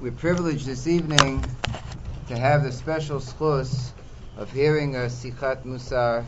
[0.00, 1.42] We're privileged this evening
[2.28, 3.90] to have the special schus
[4.36, 6.24] of hearing a Sikhat Musar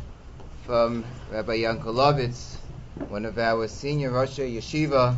[0.67, 2.57] from Rabbi Yankelovitz,
[3.11, 5.17] one of our senior Rosh Yeshiva.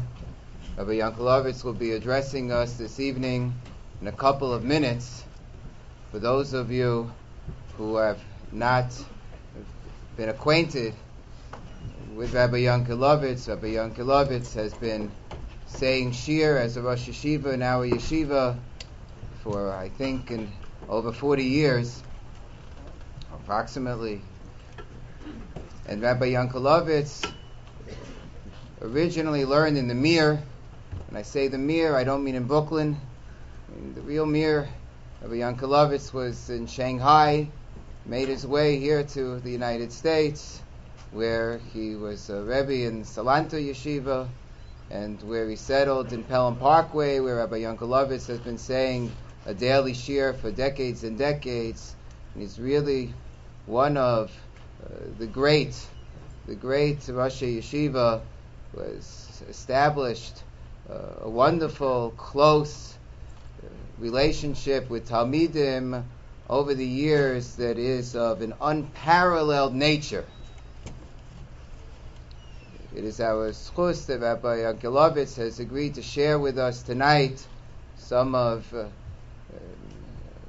[0.76, 3.54] Rabbi Yankelovitz will be addressing us this evening
[4.02, 5.24] in a couple of minutes.
[6.10, 7.10] For those of you
[7.78, 8.20] who have
[8.52, 8.92] not
[10.18, 10.92] been acquainted
[12.14, 15.10] with Rabbi Yankelovitz, Rabbi Yankelovitz has been
[15.72, 18.56] saying Shir as a Rosh Yeshiva in our yeshiva
[19.42, 20.52] for, I think, in
[20.88, 22.02] over 40 years,
[23.32, 24.20] approximately.
[25.88, 27.26] And Rabbi Yankelovitz
[28.82, 30.40] originally learned in the Mir.
[31.08, 32.96] When I say the Mir, I don't mean in Brooklyn.
[33.68, 34.68] I mean the real Mir.
[35.22, 37.48] Rabbi Yankelovitz was in Shanghai,
[38.06, 40.60] made his way here to the United States,
[41.12, 44.28] where he was a Rebbe in Salanter Yeshiva
[44.92, 49.10] and where he settled in Pelham Parkway, where Rabbi Yankelovitz has been saying
[49.46, 51.94] a daily shir for decades and decades.
[52.34, 53.12] And he's really
[53.64, 54.30] one of
[54.84, 55.74] uh, the great,
[56.46, 58.20] the great Rosh Yeshiva
[58.74, 60.42] was established
[60.90, 62.94] uh, a wonderful, close
[63.62, 66.04] uh, relationship with Talmidim
[66.50, 70.26] over the years that is of an unparalleled nature.
[72.94, 77.46] It is our schus that Rabbi Yankelovitz has agreed to share with us tonight
[77.96, 78.88] some of uh, uh,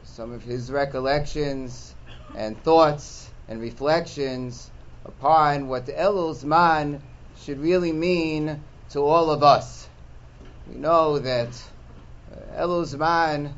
[0.04, 1.96] some of his recollections
[2.36, 4.70] and thoughts and reflections
[5.06, 7.00] upon what the Elul Zman
[7.40, 9.88] should really mean to all of us.
[10.70, 11.64] We know that
[12.30, 13.54] uh, Elul Zman, uh,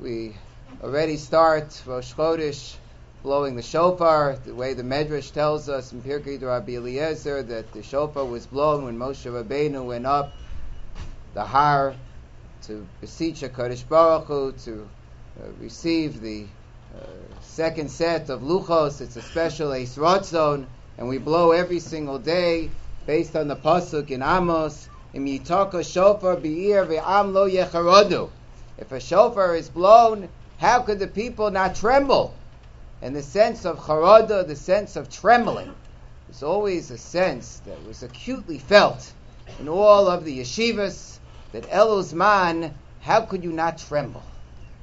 [0.00, 0.34] we
[0.82, 2.76] already start Rosh Chodesh
[3.22, 7.82] blowing the shofar, the way the Medrash tells us in Pirkei Rabbi Eliezer that the
[7.82, 10.32] shofar was blown when Moshe Rabbeinu went up
[11.34, 11.94] the Har
[12.62, 14.88] to beseech HaKadosh Baruch Hu to
[15.40, 16.46] uh, receive the
[16.96, 17.06] uh,
[17.40, 19.00] second set of luchos.
[19.00, 20.66] It's a special Eis Ratzon,
[20.98, 22.70] and we blow every single day
[23.06, 24.88] based on the pasuk in Amos.
[25.14, 28.30] Im shofar be'ir ve'am lo.
[28.78, 32.34] If a shofar is blown, how could the people not tremble?
[33.02, 35.74] And the sense of charada, the sense of trembling.
[36.28, 39.12] was always a sense that was acutely felt
[39.58, 41.18] in all of the yeshivas
[41.50, 44.22] that Elul Zman, how could you not tremble?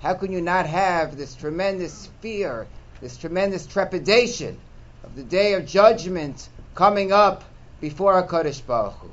[0.01, 2.67] How could you not have this tremendous fear,
[2.99, 4.59] this tremendous trepidation
[5.05, 7.45] of the day of judgment coming up
[7.79, 9.11] before HaKadosh Baruch Hu?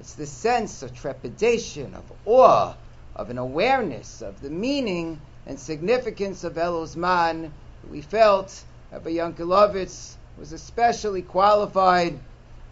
[0.00, 2.74] It's the sense of trepidation, of awe,
[3.14, 7.50] of an awareness of the meaning and significance of Elul Zman
[7.88, 12.18] we felt Rabbi Yankelovitz was especially qualified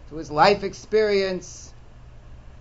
[0.07, 1.73] through his life experience,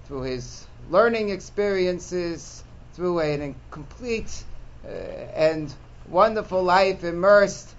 [0.06, 2.62] through his learning experiences,
[2.94, 4.44] through a complete
[4.84, 5.72] uh, and
[6.08, 7.74] wonderful life immersed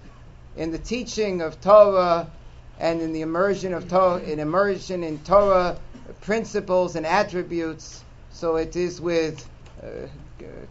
[0.56, 2.30] in the teaching of Torah
[2.78, 5.78] and in the immersion of Torah, in immersion in Torah
[6.20, 8.02] principles and attributes.
[8.32, 9.48] So it is with
[9.82, 10.06] uh,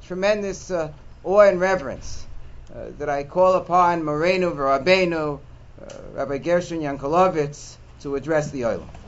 [0.03, 0.91] tremendous uh,
[1.23, 2.25] awe and reverence
[2.73, 5.39] uh, that I call upon Moreno Rabbeinu,
[5.81, 8.98] uh, Rabbi Gershon Yankelovitz, to address the oil.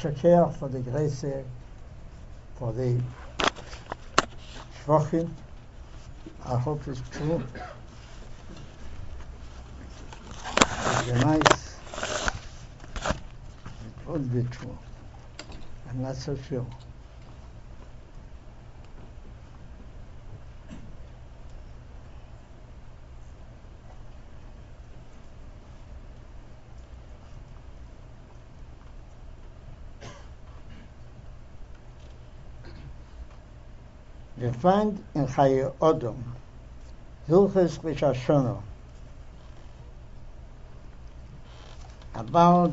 [0.00, 1.26] Yashakir for the grace,
[2.56, 2.98] for the
[4.82, 5.28] Shvachim.
[6.46, 7.42] I hope it's true.
[10.96, 11.76] It's nice.
[13.04, 14.78] It would be true.
[15.90, 16.66] I'm not so sure.
[34.48, 36.16] Find in Chaye Odom,
[37.28, 38.62] Hilches Rishashono,
[42.14, 42.72] about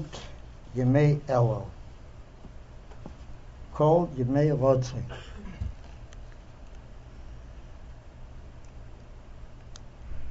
[0.74, 1.66] Yemei Elul,
[3.74, 5.04] called Yemei Rodzi.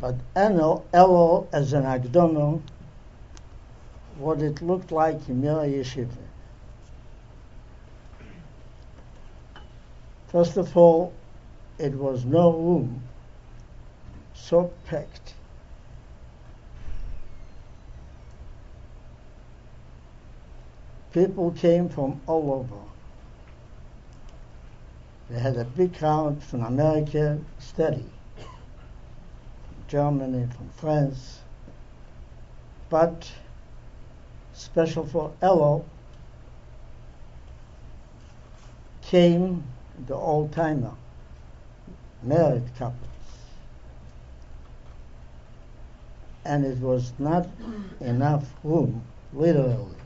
[0.01, 2.63] But Enel, Elul as an Agdono,
[4.17, 6.17] what it looked like in Yemei Yeshiva.
[10.29, 11.13] First of all,
[11.79, 13.03] it was no room
[14.35, 15.35] so packed.
[21.13, 22.83] People came from all over.
[25.31, 28.05] They had a big crowd from America, steady,
[28.37, 31.41] from Germany, from France,
[32.89, 33.33] but
[34.53, 35.85] special for Elo
[39.03, 39.65] came
[40.07, 40.93] the old timer,
[42.27, 43.01] married couples.
[46.45, 47.49] And it was not
[48.01, 49.03] enough room,
[49.33, 49.97] literally.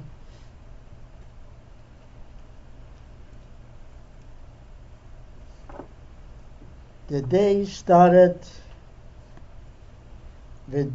[7.09, 8.39] The day started
[10.71, 10.95] with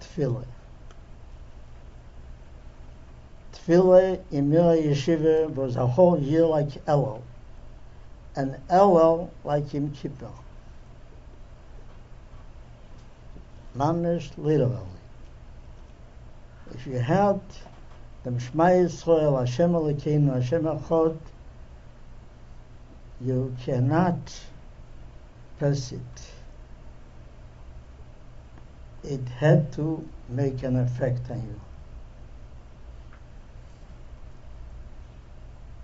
[0.00, 0.44] tefillah.
[3.52, 7.22] Tefillah in Mira Yeshiva was a whole year like Elul,
[8.36, 10.30] and Elul like Yom Kippur.
[13.78, 14.76] Mamish literally.
[16.74, 17.40] If you had
[18.24, 21.16] the Shema Yisrael, Hashem Elokeinu, Hashem Echad,
[23.20, 24.18] you cannot
[25.60, 26.00] pass it.
[29.04, 31.60] It had to make an effect on you.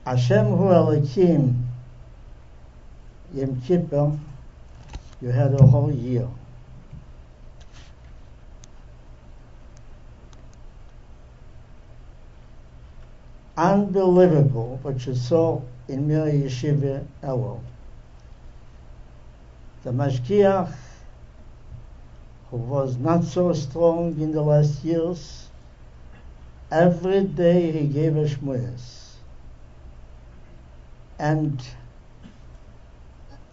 [0.05, 1.63] Hashem Hu Elokim
[3.33, 4.19] Yom Kippur,
[5.23, 6.29] you had a whole year.
[13.57, 17.61] Unbelievable what you saw in Mir Yeshiva Elul.
[19.85, 20.75] The Mashgiach,
[22.51, 25.51] who was not so strong in the last years,
[26.71, 29.13] every day he gave a shmuyas.
[31.21, 31.63] And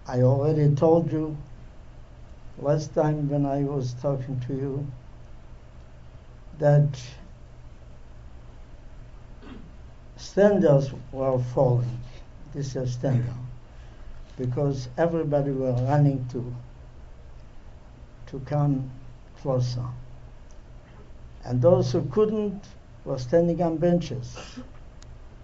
[0.08, 1.38] I already told you
[2.58, 4.88] last time when I was talking to you
[6.58, 7.00] that
[10.22, 12.00] standards were falling.
[12.54, 13.34] This is standard
[14.38, 16.54] because everybody were running to
[18.28, 18.90] to come
[19.42, 19.86] closer.
[21.44, 22.64] And those who couldn't
[23.04, 24.60] were standing on benches.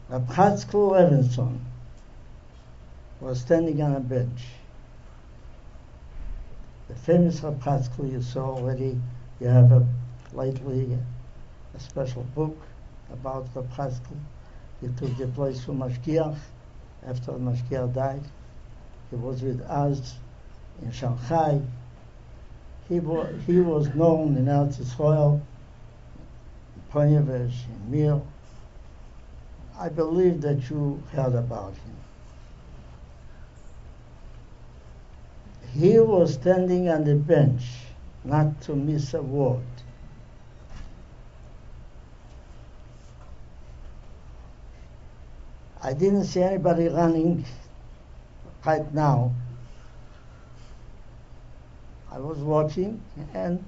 [0.09, 1.59] Rabchatzkel Levenstein
[3.19, 4.43] was standing on a bench.
[6.87, 8.97] The famous Rabchatzkel you saw already,
[9.41, 9.85] you have a
[10.33, 10.97] lately
[11.75, 12.57] a special book
[13.11, 14.17] about Rabchatzkel.
[14.81, 16.37] He took the place from Mashgiach
[17.05, 18.23] after Mashgiach died.
[19.09, 20.15] He was with us
[20.81, 21.61] in Shanghai.
[22.87, 25.41] He was, he was known in Eretz Israel,
[26.91, 28.21] Ponyevesh, in Mir.
[29.79, 31.95] I believe that you heard about him.
[35.73, 37.63] He was standing on the bench,
[38.23, 39.61] not to miss a word.
[45.87, 47.45] I didn't see anybody running
[48.65, 49.33] right now.
[52.11, 53.01] I was watching,
[53.33, 53.63] and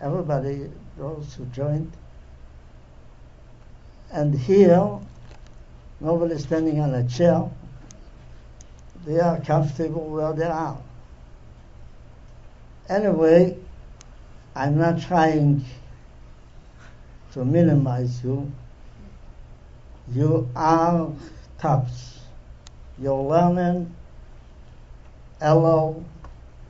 [0.00, 1.90] everybody, those who joined,
[4.12, 5.00] and here,
[5.98, 7.50] nobody standing on a chair.
[9.04, 10.78] They are comfortable where they are.
[12.88, 13.58] Anyway,
[14.54, 15.64] I'm not trying
[17.32, 18.52] to minimize you.
[20.12, 21.10] You are
[21.64, 22.20] tops.
[22.98, 23.90] Learning
[25.40, 26.04] Elul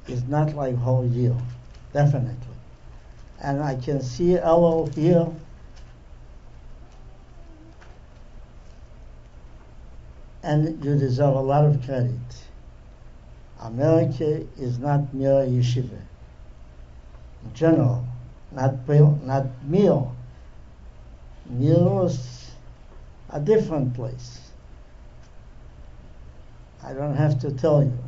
[0.07, 1.35] is not like whole year,
[1.93, 2.57] definitely.
[3.43, 5.27] And I can see Elul here.
[10.45, 12.29] And you deserve a lot of credit.
[13.63, 16.01] America is not Mir yeshiva.
[17.45, 18.07] In general,
[18.53, 18.89] not
[19.25, 20.07] not mere.
[21.51, 22.53] Mir is
[23.31, 24.44] a different place.
[26.85, 27.99] I don't have to tell you.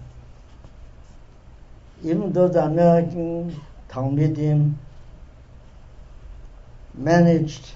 [2.05, 4.75] Even though the American Talmidim
[6.95, 7.73] managed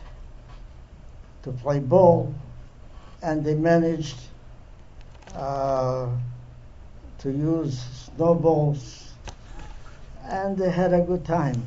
[1.43, 2.35] to play ball
[3.23, 4.19] and they managed
[5.35, 6.09] uh,
[7.19, 7.81] to use
[8.17, 9.13] snowballs
[10.25, 11.63] and they had a good time.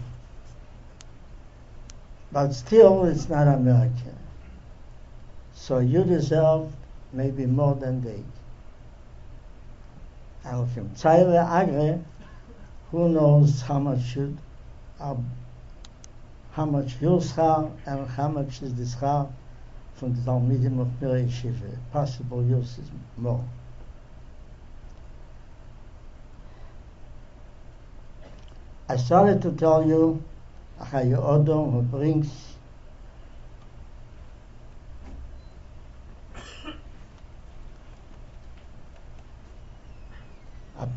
[2.32, 4.18] But still, it's not American.
[5.54, 6.72] So you deserve
[7.12, 8.24] maybe more than they.
[10.46, 12.04] And Tzayre Agre,
[12.92, 14.38] who knows how much should,
[15.00, 15.16] uh,
[16.52, 19.32] how much your schar and how much is the schar
[19.96, 21.78] from the Talmidim of Mir Yeshiva.
[21.92, 23.44] Possible yours is more.
[28.90, 30.22] I started to tell you
[30.80, 32.53] Achayu Odom who brings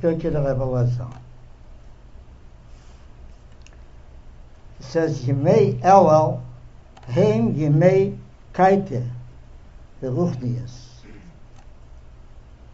[0.07, 1.21] a Pirkei the Rebbe.
[4.79, 6.43] He says, Yimei Elel,
[7.09, 8.17] Heim Yimei
[8.53, 9.09] Kaite,
[10.01, 10.87] the Ruchnias.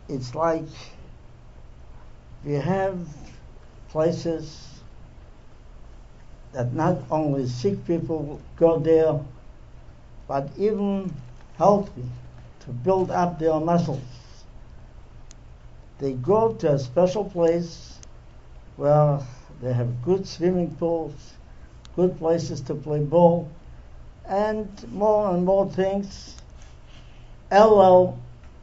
[0.08, 0.64] It's like
[2.44, 2.98] we have
[3.88, 4.80] places
[6.52, 9.20] that not only sick people go there,
[10.28, 11.12] but even
[11.56, 12.04] healthy
[12.60, 14.21] to build up their muscles.
[16.02, 18.00] They go to a special place
[18.74, 19.20] where
[19.60, 21.34] they have good swimming pools,
[21.94, 23.48] good places to play ball,
[24.26, 26.34] and more and more things.
[27.52, 28.18] LL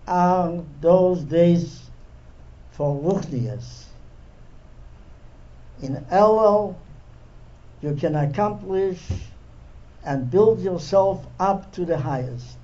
[0.05, 1.89] are those days
[2.71, 3.85] for Ruchnias.
[5.81, 6.75] In LL,
[7.81, 8.99] you can accomplish
[10.03, 12.58] and build yourself up to the highest.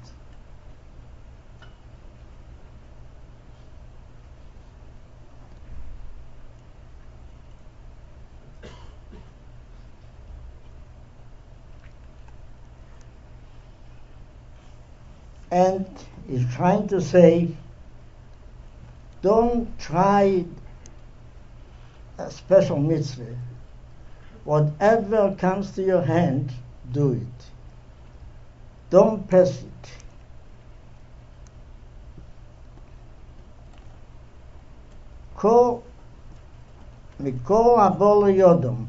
[15.55, 15.87] And
[16.27, 17.47] he's trying to say,
[19.21, 20.43] don't try
[22.17, 23.37] a special mitzvah
[24.43, 26.51] Whatever comes to your hand,
[26.91, 27.45] do it.
[28.91, 29.89] Don't pass it.
[35.35, 35.83] Ko
[37.19, 38.87] Mikol Abol Yodom.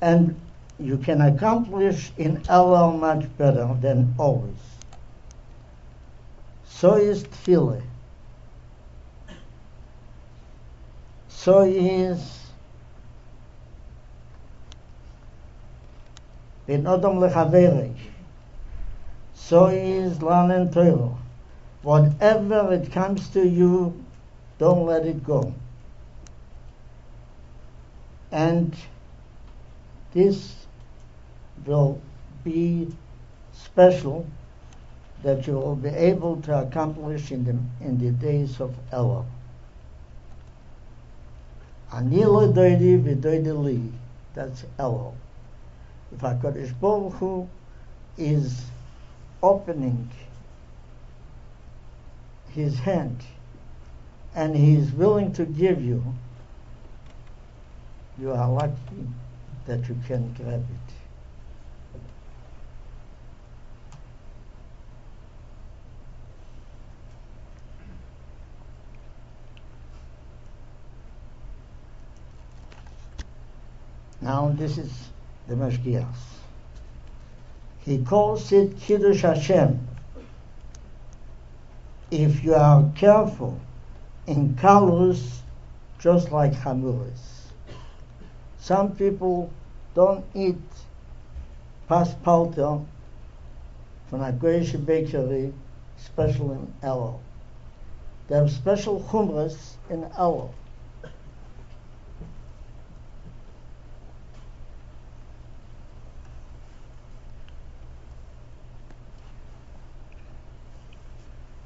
[0.00, 0.40] And
[0.80, 4.54] you can accomplish in Elul much better than always.
[6.64, 7.82] So is Tefillah.
[11.28, 12.40] So is
[16.66, 17.96] in Odom Lechaverich.
[19.34, 21.16] So is learning Torah.
[21.82, 24.04] Whatever it comes to you,
[24.58, 25.54] don't let it go.
[28.30, 28.76] And
[30.12, 30.54] this
[31.66, 32.00] will
[32.44, 32.88] be
[33.52, 34.26] special
[35.22, 39.24] that you will be able to accomplish in the, in the days of Ella.
[41.92, 43.90] Anila doidi vidoidili,
[44.34, 45.12] that's Ella.
[46.12, 47.48] If HaKadosh Baruch Hu
[48.16, 48.64] is
[49.42, 50.10] opening
[52.52, 53.20] his hand
[54.34, 56.02] and he is willing to give you,
[58.18, 59.08] you are lucky
[59.66, 60.94] that you can grab it.
[74.20, 74.92] Now this is
[75.48, 76.06] the Mashgiach.
[77.78, 79.88] He calls it Kiddush Hashem.
[82.10, 83.58] If you are careful
[84.26, 85.42] in colors,
[85.98, 87.48] just like Hamuris.
[88.58, 89.50] Some people
[89.94, 90.58] don't eat
[91.88, 92.84] paspalter
[94.08, 95.52] from a Goyish bakery,
[95.96, 97.20] special in Elul.
[98.28, 100.52] They have special chumras in Elul.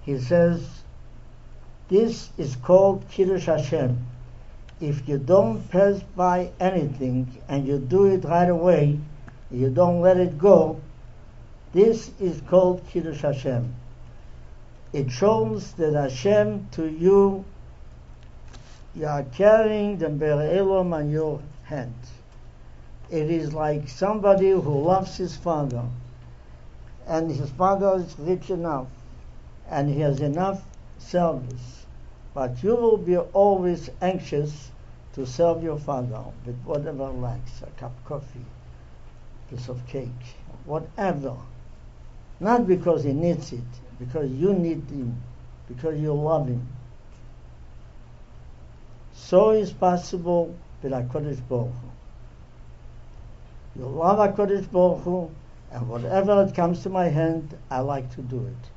[0.05, 0.83] He says,
[1.89, 4.07] this is called Kiddush Hashem.
[4.81, 8.99] If you don't pass by anything and you do it right away,
[9.51, 10.81] you don't let it go,
[11.73, 13.75] this is called Kiddush Hashem.
[14.93, 17.45] It shows that Hashem to you,
[18.95, 21.95] you are carrying the Bere'elam on your hand.
[23.11, 25.85] It is like somebody who loves his father,
[27.07, 28.87] and his father is rich enough
[29.69, 30.63] and he has enough
[30.99, 31.87] service.
[32.35, 34.71] But you will be always anxious
[35.15, 38.45] to serve your father with whatever likes, a cup of coffee,
[39.49, 40.09] piece of cake,
[40.65, 41.37] whatever.
[42.41, 43.63] Not because he needs it,
[43.99, 45.23] because you need him,
[45.69, 46.67] because you love him.
[49.13, 51.91] So is possible with HaKadosh Baruch Hu.
[53.77, 55.31] You love HaKadosh Baruch Hu,
[55.71, 58.71] and whatever it comes to my hand, I like to do it.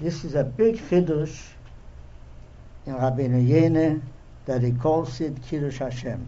[0.00, 1.40] This is a big Kiddush
[2.86, 4.00] in Rabbeinu Yonah
[4.46, 6.24] that he calls it Kiddush Hashem.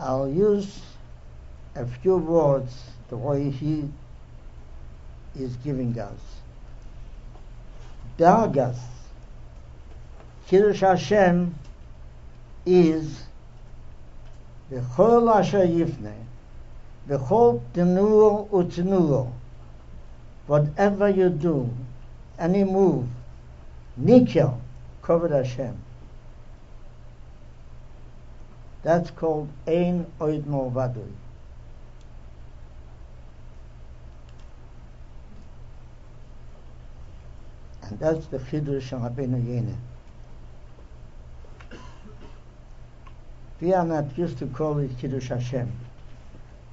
[0.00, 0.80] I'll use
[1.76, 2.74] a few words
[3.08, 3.88] the way he
[5.38, 6.18] is giving us.
[8.18, 8.78] Dargas,
[10.48, 11.54] Kiddush Hashem
[12.64, 13.24] is
[14.70, 15.64] the whole asher
[17.06, 19.30] the whole tenur utnur,
[20.46, 21.70] whatever you do,
[22.38, 23.06] any move,
[24.00, 24.58] nikyo,
[25.02, 25.76] covered Hashem.
[28.82, 31.12] That's called Ein Oid Vadui.
[37.88, 39.76] And that's the Chiddush of Rabbeinu Yonah.
[43.60, 45.72] We are not used to call it Kiddush Hashem.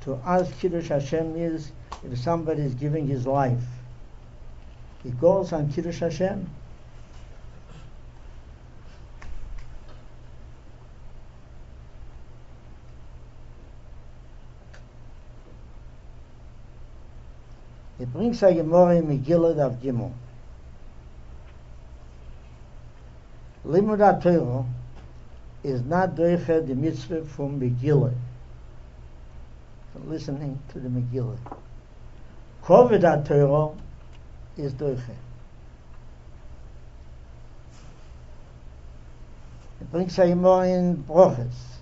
[0.01, 1.71] To us, Kiddush Hashem is
[2.03, 3.63] if somebody is giving his life.
[5.03, 6.49] He goes on Kiddush Hashem,
[17.99, 20.11] It brings a Gemara in Megillah of Gimel.
[23.65, 24.65] Limud
[25.63, 28.13] is not doiche the mitzvah from Megillah.
[29.93, 31.37] From listening to the Megillah.
[32.63, 33.75] HaTorah
[34.57, 35.15] is doiche.
[39.81, 41.79] It brings a Gemara in Broches.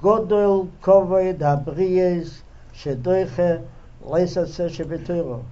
[0.00, 2.42] Godol koved HaBriyes
[2.74, 3.66] shedoiche
[4.04, 5.44] leisa se shebetoro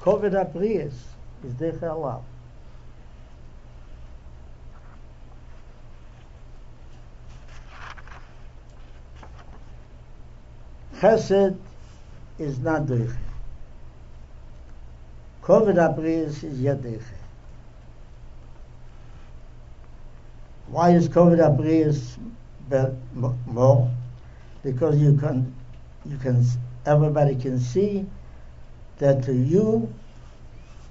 [0.00, 0.92] kovet a bries
[1.44, 2.22] is de khala
[11.06, 11.56] chesed
[12.38, 13.14] is not durch
[15.42, 17.06] kovet a bries is yedich
[20.68, 22.18] why is kovet a bries
[23.46, 23.90] more
[24.62, 25.54] because you can
[26.04, 26.44] you can
[26.84, 28.06] everybody can see
[28.98, 29.92] that to you,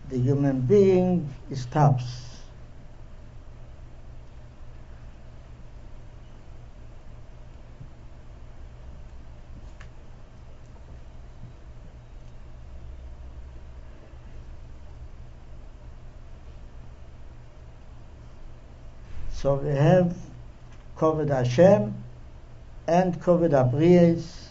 [0.09, 2.34] the human being stops.
[19.45, 20.17] So we have
[20.97, 21.93] covered Hashem
[22.87, 24.44] and covered Abriyas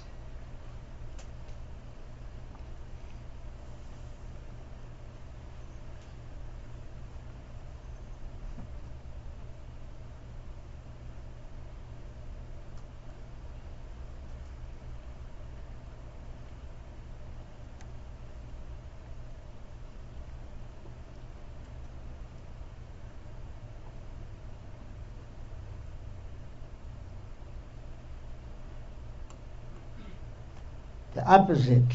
[31.34, 31.92] opposite.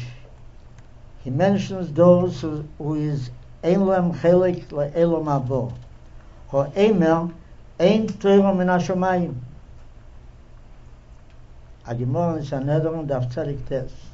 [1.23, 3.31] He mentions those who, who is
[3.63, 5.73] Elam Chelik Le'elam Avo.
[6.47, 7.31] Ho Emer
[7.79, 9.35] Ein Teiro Min HaShomayim.
[11.87, 14.08] הגמור in Sanhedrin דף צדיק טס.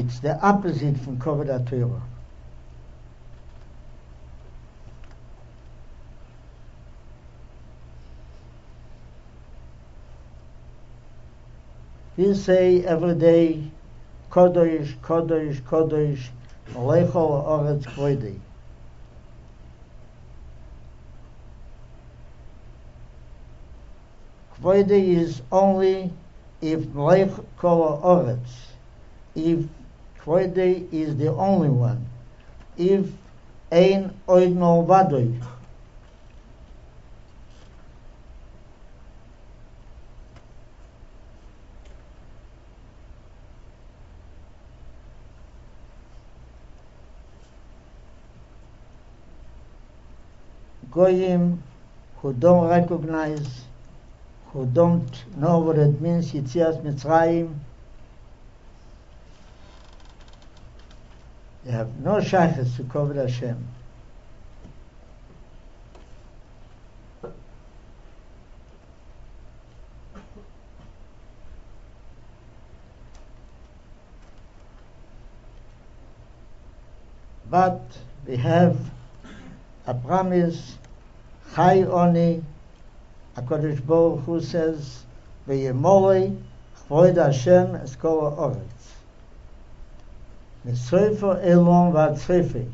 [0.00, 2.00] It's the opposite from Kovod Torah.
[12.16, 13.70] We say every day,
[14.30, 16.28] Kodosh, Kodosh, Kodosh,
[16.72, 18.40] Malechol Oretz Kvoidei.
[24.58, 26.10] Kvoidei is only
[26.62, 28.48] if Malechol Oretz,
[29.34, 29.66] if
[30.24, 32.04] Friday is the only one.
[32.76, 33.10] If
[33.72, 34.54] ein oid
[34.86, 35.40] vadoi.
[50.90, 51.62] Goyim
[52.16, 53.64] who don't recognize,
[54.52, 57.54] who don't know what it means, Yitzias Mitzrayim,
[61.70, 63.56] They have no shaykhs to cover Hashem.
[77.48, 77.80] But
[78.26, 78.76] we have
[79.86, 80.76] a promise,
[81.54, 82.42] Chai Oni,
[83.36, 85.04] HaKadosh Baruch Hu says,
[85.46, 86.36] V'yemolei,
[86.88, 88.99] Chvoid Hashem, Eskol Oretz.
[90.65, 92.65] מסויפר אלון והצפי.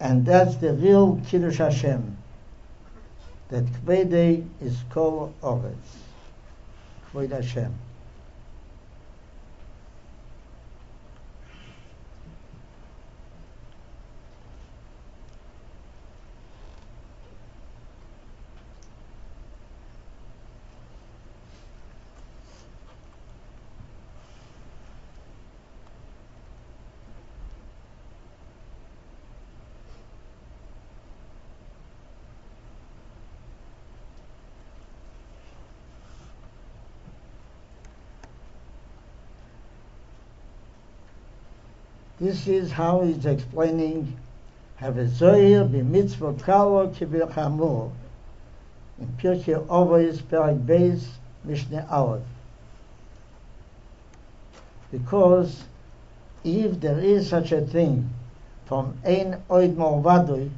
[0.00, 2.18] And that's the real Kiddush Hashem.
[3.48, 5.72] That Kvede is called Oretz.
[7.10, 7.72] Kved Hashem.
[42.29, 44.15] This is how he's explaining
[44.79, 47.89] Havezoyer b'mitzvot kalo kibir chamur
[48.99, 51.07] in Pirkei Avos Perak Beis
[51.43, 52.21] Mishneh Aleph.
[54.91, 55.63] Because
[56.43, 58.07] if there is such a thing
[58.67, 60.51] from Ein Oid Morvadoi,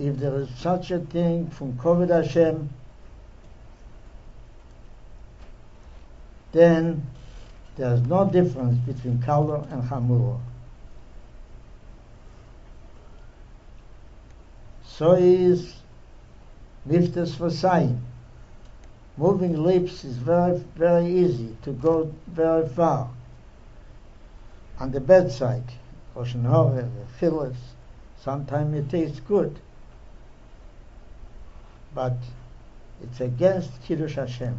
[0.00, 2.68] if there is such a thing from Koved Hashem,
[6.50, 7.06] then
[7.76, 10.40] there is no difference between Kalo and Hamuro.
[14.84, 15.74] So is
[16.88, 17.98] Miftas Vasayim.
[19.16, 23.10] Moving lips is very, very easy to go very far.
[24.78, 25.64] On the bedside,
[26.16, 27.56] Ocean Hore, Phyllis,
[28.20, 29.58] sometimes it tastes good.
[31.94, 32.16] But
[33.02, 34.58] it's against Kiddush Hashem.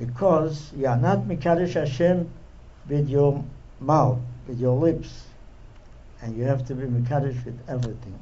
[0.00, 2.28] Because you are not Mikdash Hashem
[2.88, 3.44] with your
[3.80, 5.26] mouth, with your lips,
[6.22, 8.18] and you have to be Mikdash with everything.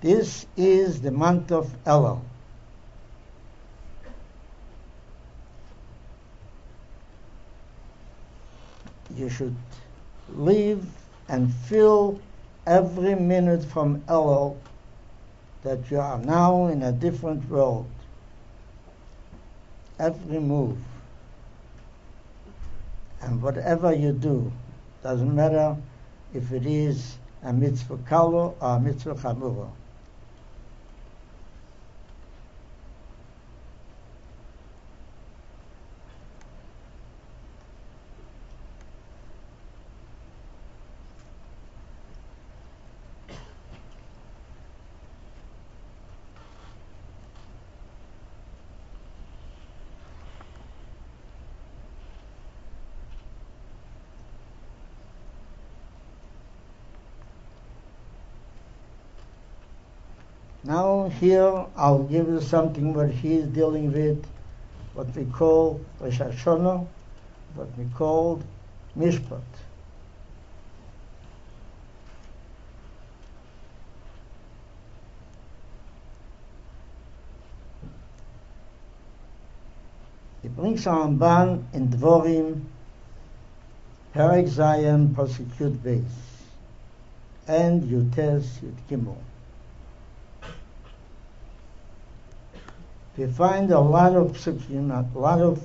[0.00, 2.22] This is the month of Elul.
[9.14, 9.54] You should
[10.34, 10.86] live
[11.28, 12.18] and feel
[12.66, 14.56] every minute from Elul
[15.62, 17.86] that you are now in a different world.
[19.98, 20.78] Every move
[23.22, 24.50] and whatever you do,
[25.02, 25.76] doesn't matter
[26.34, 29.68] if it is a mitzvah kalo or a mitzvah chamura.
[60.62, 64.24] Now here I'll give you something what he is dealing with,
[64.94, 68.42] what we call Rosh what we call
[68.96, 69.42] Mishpat.
[80.40, 82.62] He brings Ramban in Dvorim,
[84.14, 86.02] Perek Zion, Prosecute Base,
[87.46, 88.46] and Yutes
[88.90, 89.16] Yud.
[93.16, 95.62] We find a lot of psukim, a lot of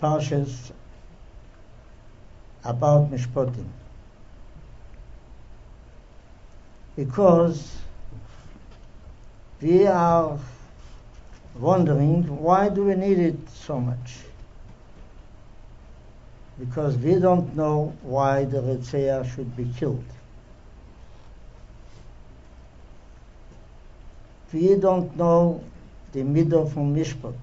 [0.00, 0.72] parshas
[2.64, 3.66] about mishpatim.
[6.96, 7.76] Because
[9.60, 10.38] we are
[11.58, 14.16] wondering why do we need it so much?
[16.58, 20.04] Because we don't know why the Ritzea should be killed.
[24.52, 25.62] We don't know
[26.16, 27.34] the middle from Mishpat.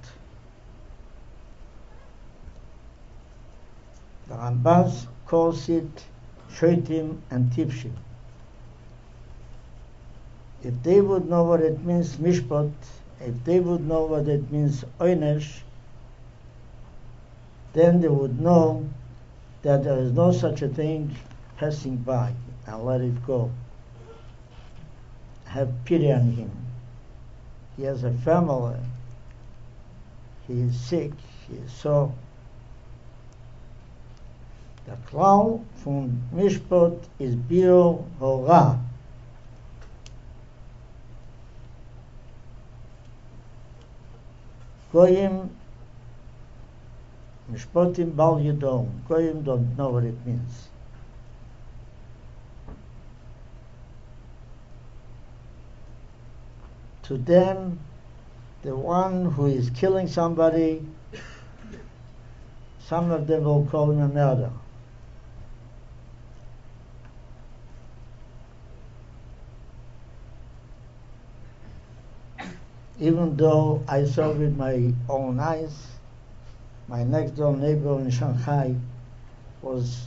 [4.28, 4.92] The Rambam
[5.28, 6.06] calls it
[6.52, 7.92] Shoitim and Tipshim.
[10.64, 12.72] If they would know what it means Mishpat,
[13.22, 15.60] if they would know what it means Oynesh,
[17.74, 18.90] then they would know
[19.62, 21.16] that there is no such a thing
[21.58, 22.34] passing by
[22.66, 23.52] and let it go.
[25.46, 26.63] Have pity on him.
[27.78, 28.80] He has a family.
[30.48, 31.12] He is sick.
[31.48, 32.14] He is so.
[34.86, 38.80] Der Klau von Mishpot is Bio Hora.
[44.92, 45.50] Goyim
[47.52, 48.90] Mishpotim Bal Yudom.
[49.08, 50.68] Goyim don't know what it means.
[57.04, 57.80] To them,
[58.62, 60.86] the one who is killing somebody,
[62.80, 64.52] some of them will call him a murderer.
[73.04, 75.76] even though I saw with my own eyes,
[76.88, 78.76] my next door neighbor in Shanghai
[79.62, 80.06] was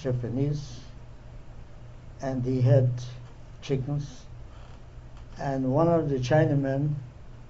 [0.00, 0.80] Japanese
[2.20, 2.90] and he had
[3.60, 4.24] chickens
[5.38, 6.94] and one of the Chinamen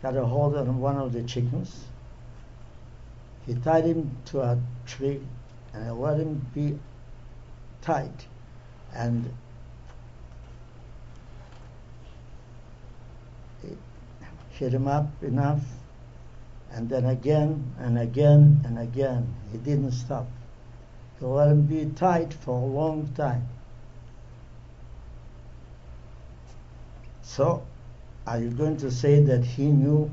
[0.02, 1.84] got a hold of one of the chickens.
[3.46, 5.20] He tied him to a tree
[5.72, 6.78] and let him be
[7.80, 8.24] tied
[8.94, 9.32] and
[14.50, 15.60] hit him up enough,
[16.70, 19.34] and then again and again and again.
[19.50, 20.26] He didn't stop.
[21.18, 23.48] He let him be tied for a long time.
[27.22, 27.64] So,
[28.26, 30.10] are you going to say that he knew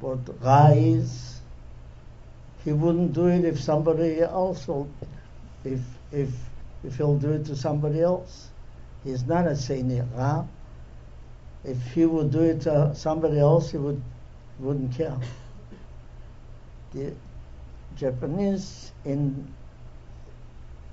[0.00, 1.40] what Ra is?
[2.64, 4.88] He wouldn't do it if somebody else will,
[5.64, 5.80] if,
[6.12, 6.30] if,
[6.82, 8.48] if he'll do it to somebody else.
[9.04, 10.44] He's not a Saint Ra
[11.64, 14.00] if he would do it to somebody else, he would
[14.60, 15.16] wouldn't care.
[16.92, 17.12] The
[17.96, 19.52] Japanese in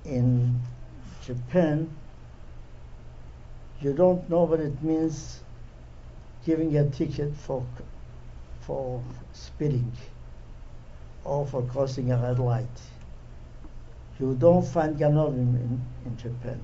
[0.04, 0.60] in
[1.24, 1.88] Japan,
[3.80, 5.41] you don't know what it means
[6.44, 7.64] giving a ticket for
[8.60, 9.02] for
[9.32, 9.92] speeding
[11.24, 12.80] or for crossing a red light.
[14.18, 16.60] You don't find ganovim in, in Japan.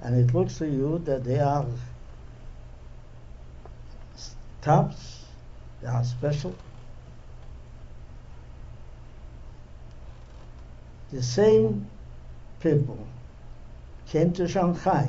[0.00, 1.66] And it looks to you that they are
[4.62, 5.24] tops,
[5.80, 6.54] they are special.
[11.12, 11.86] The same
[12.60, 13.06] people
[14.08, 15.08] came to Shanghai.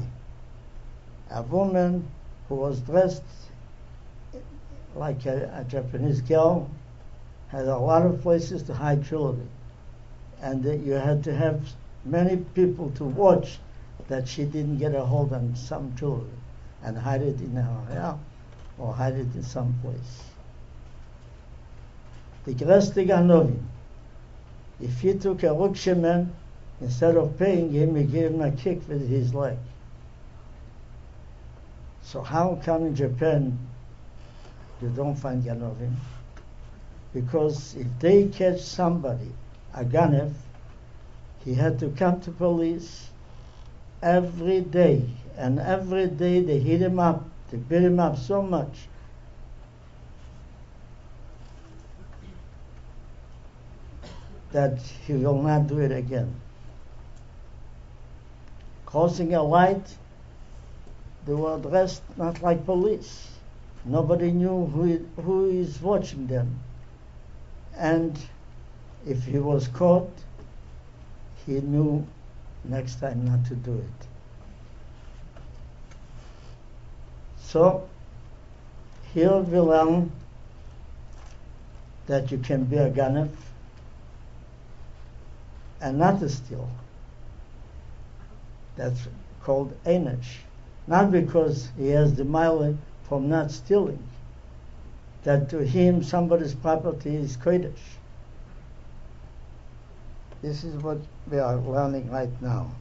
[1.32, 2.08] A woman
[2.48, 3.24] who was dressed
[4.96, 6.70] like a, a Japanese girl
[7.50, 9.48] had a lot of places to hide jewelry.
[10.42, 11.62] And that you had to have
[12.04, 13.60] many people to watch
[14.08, 16.30] that she didn't get a hold on some jewelry
[16.84, 18.16] and hide it in her hair
[18.78, 20.24] or hide it in some place.
[22.46, 23.60] The größte Ganovim,
[24.80, 26.30] if he took a rukshemen,
[26.82, 29.58] instead of paying him, he gave him a kick with his leg.
[32.04, 33.58] So how come in Japan
[34.82, 35.96] you don't find Ganovim?
[37.14, 39.32] Because if they catch somebody,
[39.74, 40.34] a Ganev,
[41.44, 43.10] he had to come to police
[44.02, 48.88] every day, and every day they hit him up they beat him up so much.
[54.52, 56.34] That he will not do it again.
[58.86, 59.96] Crossing a light,
[61.26, 63.35] they were dressed not like police.
[63.86, 66.60] Nobody knew who, who is watching them.
[67.78, 68.20] And
[69.06, 70.12] if he was caught,
[71.46, 72.06] he knew
[72.64, 74.08] next time not to do it.
[77.40, 77.88] So,
[79.14, 80.12] here we learn
[82.08, 83.30] that you can be a ganef
[85.80, 86.70] and not to steal.
[88.76, 89.08] That's
[89.44, 90.38] called Einish.
[90.88, 92.76] Not because he has the mile
[93.08, 94.04] from not stealing,
[95.24, 97.74] that to him somebody's property is Kodesh.
[100.42, 102.72] This is what we are learning right now.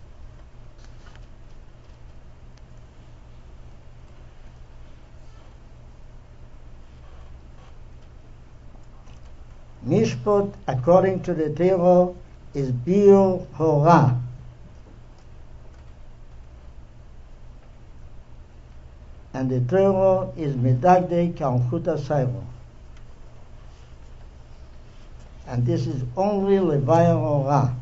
[9.87, 12.15] Mishpot, according to the Torah,
[12.55, 14.24] is Biur Hora.
[19.35, 22.45] And the Torah is Medagde Kalchuta Sairo.
[25.47, 27.77] And this is only Levaya Hora.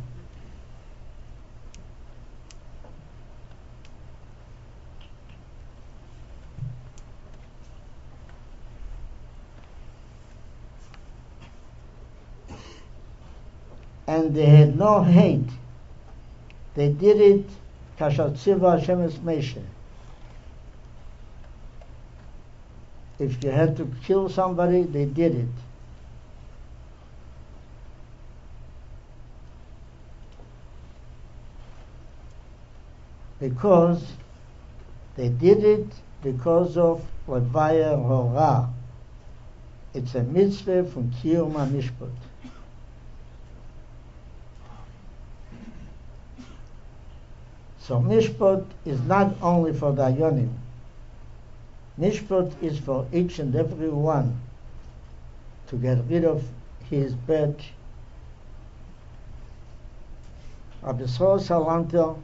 [14.12, 15.48] and they had no hate.
[16.74, 17.46] They did it
[17.98, 19.62] kashatziva Hashemes Meshe.
[23.22, 25.48] If you had to kill somebody, they did it.
[33.38, 34.02] Because
[35.14, 35.86] they did it
[36.20, 38.68] because of Levaya Hora.
[39.94, 42.10] It's a mitzvah from Kiyom Mishpot.
[47.78, 50.61] So Mishpot is not only for Dayanim.
[51.98, 52.12] Yonim.
[52.12, 54.40] Mishpat is for each and every one
[55.68, 56.44] to get rid of
[56.90, 57.56] his bad.
[60.82, 62.16] Rabbi Sol Salanter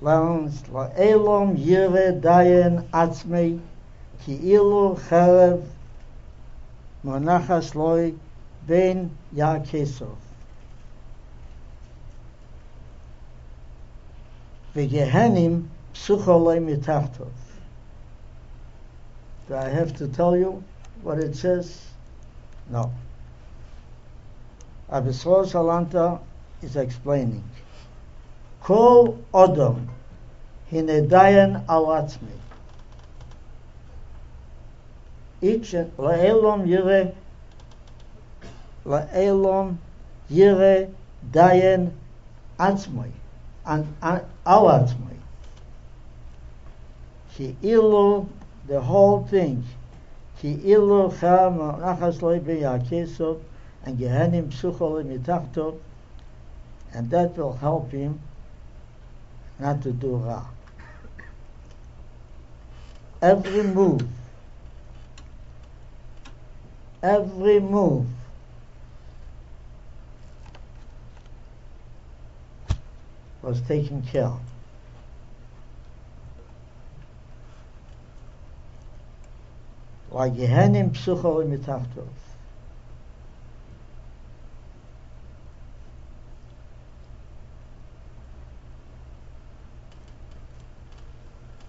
[0.00, 3.60] learns La'elom Yire Dayan Atzmei
[4.24, 5.64] Ki Ilu Cherev
[7.04, 8.14] Monachas Loi
[8.66, 10.25] Ben Yakesov
[14.76, 17.32] Vegehenim psucholei mitachtov.
[19.48, 20.62] Do I have to tell you
[21.02, 21.82] what it says?
[22.68, 22.92] No.
[24.92, 26.20] Abisros Salanta
[26.62, 27.42] is explaining.
[28.62, 29.86] Kol Odom
[30.70, 32.36] hinedayan alatzmi.
[35.40, 37.14] Each laelom yire
[38.84, 39.78] laelom
[40.30, 40.90] yire
[41.32, 41.92] dayan
[42.58, 43.10] atzmi
[43.64, 43.86] and
[44.45, 45.15] על עצמי
[47.37, 48.25] כאילו
[48.67, 49.61] the whole thing
[50.39, 53.37] כאילו חם נחס לוי ביעקסוב
[53.85, 55.73] and gehenim psuchol mitachto
[56.93, 58.19] and that will help him
[59.59, 60.43] not to do ra.
[63.21, 64.07] Every move,
[67.03, 68.07] every move
[73.46, 74.32] was taken care.
[80.10, 80.34] Like
[81.46, 82.08] Mitachtos.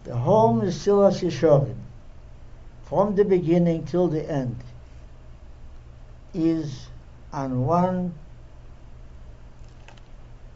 [0.06, 1.76] The whole Mesilas Yesharim,
[2.86, 4.56] from the beginning till the end,
[6.34, 6.88] is
[7.32, 8.16] on one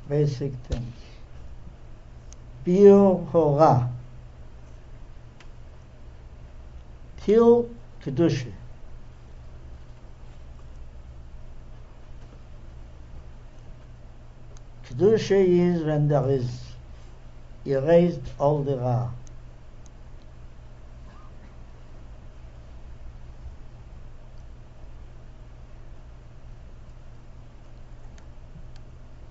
[0.09, 0.93] basic thing.
[2.65, 3.89] Biur Hora.
[7.23, 7.69] Till
[8.03, 8.51] Kedusha.
[14.87, 16.59] Kedusha is when there is
[17.65, 19.09] erased all the Ra.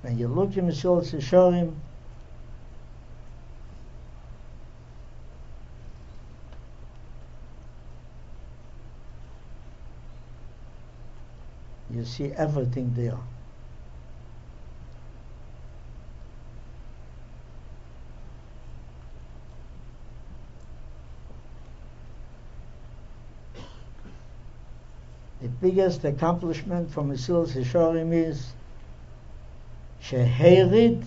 [0.03, 1.75] When you look in Mesilas Yesharim,
[12.01, 13.19] you see everything there.
[25.43, 28.53] The biggest accomplishment from Isil Sishorim is
[30.03, 31.05] Sheherid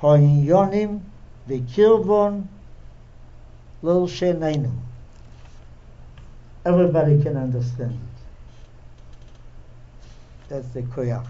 [0.00, 1.00] Hoinyonim
[1.48, 2.46] V'Kirbon
[3.82, 4.72] Lil Shenainu.
[6.64, 8.17] Everybody can understand it.
[10.48, 11.26] That's the koyach.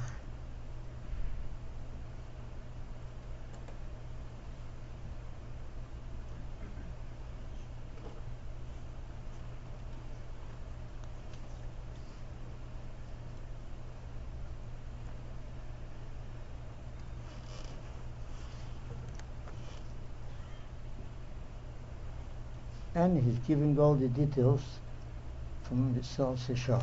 [22.98, 24.62] and he's giving all the details
[25.62, 26.82] from the Self Seshon.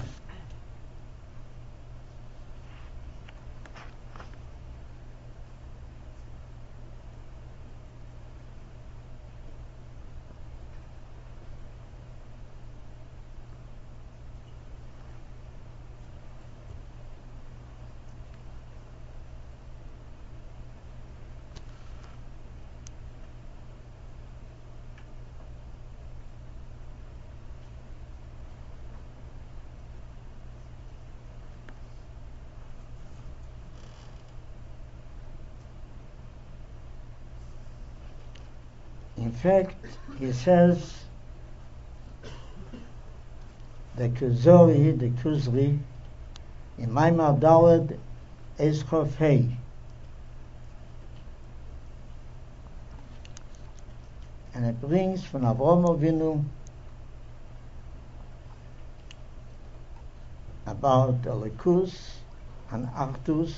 [39.35, 39.75] Fact,
[40.19, 40.93] he says
[43.95, 45.79] the Kuzori, the Kuzri,
[46.77, 47.97] in Maimar Dalad
[48.59, 49.57] Eschof Hei.
[54.53, 56.43] And it brings from Avram Avinu
[60.65, 61.93] about the Likus
[62.71, 63.53] and Achdus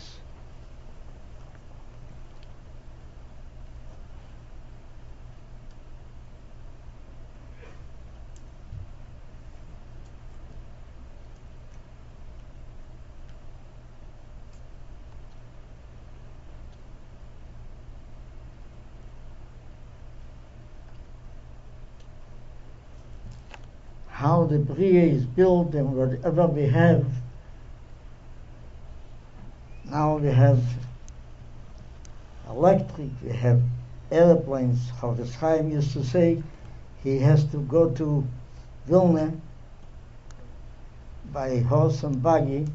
[24.18, 27.06] how the Bria is built and whatever we have.
[29.86, 30.64] Now we have
[32.50, 33.62] electric, we have
[34.12, 34.80] airplanes.
[35.00, 36.42] Chofetz Chaim used to say
[37.04, 38.26] he has to go to
[38.88, 39.34] Vilna
[41.32, 42.64] by horse and buggy.
[42.64, 42.70] It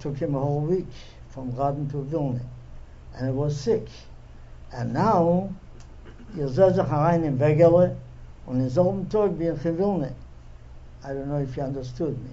[0.00, 0.86] took him a whole week
[1.30, 2.40] from Garden to Vilna.
[3.14, 3.88] And he was sick.
[4.72, 5.52] And now,
[6.34, 7.96] sich herein in Wegele
[8.50, 10.10] und in selben Tag ich in Vilna.
[11.04, 12.30] I don't know if you understood me.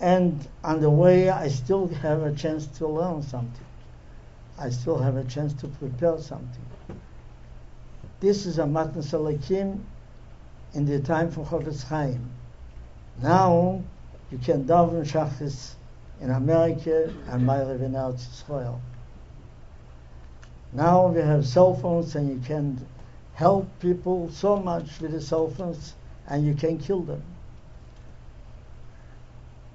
[0.00, 3.66] And on the way, I still have a chance to learn something.
[4.58, 6.64] I still have a chance to prepare something.
[8.20, 9.80] This is a Matan Salakim
[10.72, 12.30] in the time for Chofetz Chaim.
[13.22, 13.82] Now,
[14.30, 15.74] you can daven Shachris
[16.20, 18.80] in America and Ma'ariv in Eretz Israel.
[20.72, 22.84] Now we have cell phones and you can
[23.34, 25.94] help people so much with the cell phones
[26.28, 27.22] and you can kill them.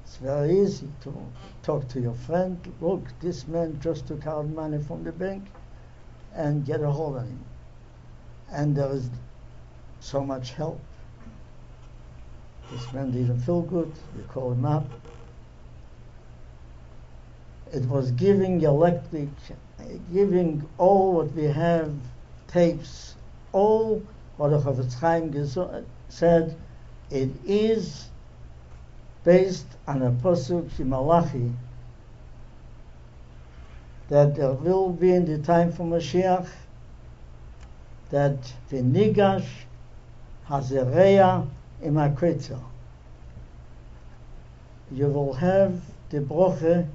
[0.03, 1.14] It's very easy to
[1.62, 2.57] talk to your friend.
[2.82, 5.43] Look, this man just took out money from the bank
[6.34, 7.45] and get a hold of him.
[8.51, 9.10] And there is
[9.99, 10.80] so much help.
[12.72, 13.91] This man didn't feel good.
[14.16, 14.88] We call him up.
[17.72, 19.30] It was giving electric,
[20.12, 21.93] giving all what we have,
[22.47, 23.16] tapes,
[23.52, 24.02] all
[24.38, 26.56] what the Chofetz Chaim uh, said.
[27.10, 28.08] It is
[29.24, 31.52] based on a pasuk in Malachi
[34.10, 36.47] that there will be in the time for Mashiach
[38.10, 38.38] that
[38.70, 39.47] the v'nigash
[40.47, 41.47] hazereya
[41.84, 42.60] im akretzer.
[44.91, 46.88] You will have the broche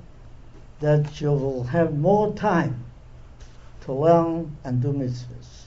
[0.80, 2.84] that you will have more time
[3.82, 5.63] to learn and do mitzvahs.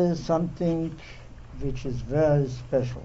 [0.00, 0.96] Here is something
[1.60, 3.02] which is very special.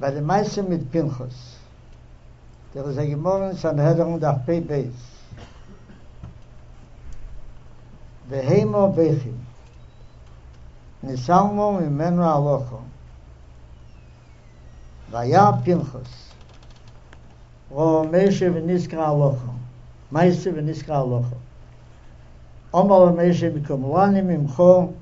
[0.00, 1.54] Bei dem Meister mit Pinchas,
[2.74, 4.98] der ist ein Gemorren in Sanhedrin der Pei Beis.
[8.28, 9.38] Beheimo Bechim,
[11.04, 12.80] Nisalmo ממנו הלוכו,
[15.10, 16.32] והיה פנחס,
[17.70, 19.52] רו משה ונזכר הלוכו,
[20.12, 21.36] מייסה ונזכר הלוכו.
[22.73, 24.95] Omal Meshe Mikumlanim Imcho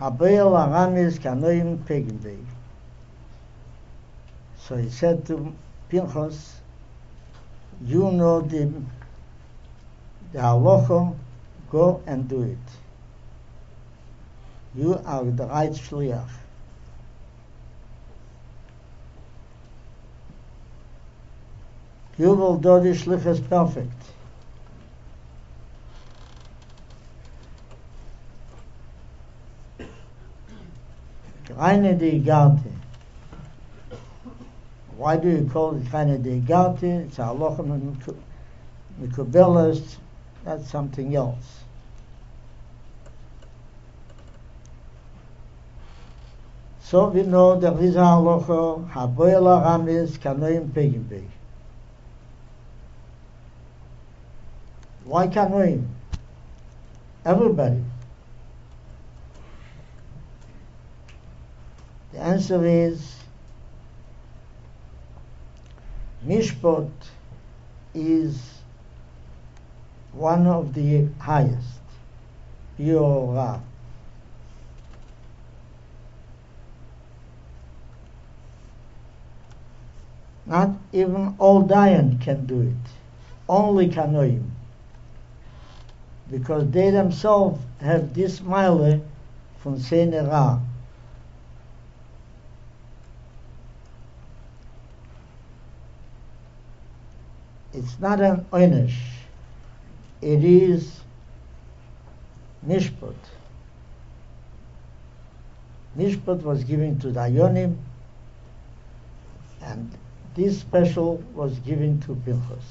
[0.00, 2.44] Habayel Aramis Kanoim Peginbei.
[4.58, 5.54] So he said to
[5.88, 6.56] Pinchas,
[7.84, 8.72] you know the,
[10.32, 11.14] the halacha,
[11.70, 12.58] go and do it.
[14.74, 16.28] You are the right shliach.
[22.18, 24.15] You will do the as perfect.
[31.56, 32.70] Reine de Garte.
[34.96, 37.06] Why do you call it Reine de Garte?
[37.06, 38.14] It's a halacha
[39.00, 39.96] mikubelas.
[40.44, 41.64] That's something else.
[46.80, 51.24] So we know that this halacha haboyel aramis kanoim pegim
[55.04, 55.86] Why kanoim?
[57.24, 57.82] Everybody.
[62.16, 63.14] The answer is
[66.26, 66.90] Mishpot
[67.92, 68.40] is
[70.14, 71.82] one of the highest,
[72.78, 73.60] Yorah.
[80.46, 82.90] Not even all Dayan can do it,
[83.46, 84.52] only Kanoim.
[86.30, 89.02] Because they themselves have this mile
[89.58, 90.62] from Seinera.
[97.76, 98.96] It's not an oynish.
[100.22, 101.00] It is
[102.66, 103.14] Mishpat.
[105.94, 107.76] Mishpat was given to Dayonim,
[109.60, 109.90] and
[110.34, 112.64] this special was given to Pinchas.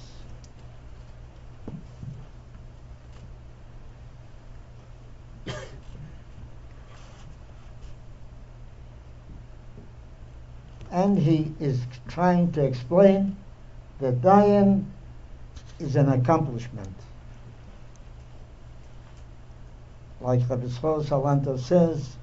[10.92, 13.38] and he is trying to explain
[14.00, 14.86] that Dayan
[15.80, 16.94] is an accomplishment.
[20.22, 22.16] Like Rabbi Tzchor Salanter says,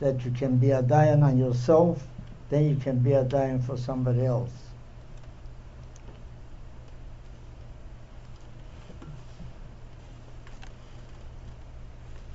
[0.00, 2.06] that you can be a Dayan on yourself,
[2.50, 4.50] then you can be a Dayan for somebody else.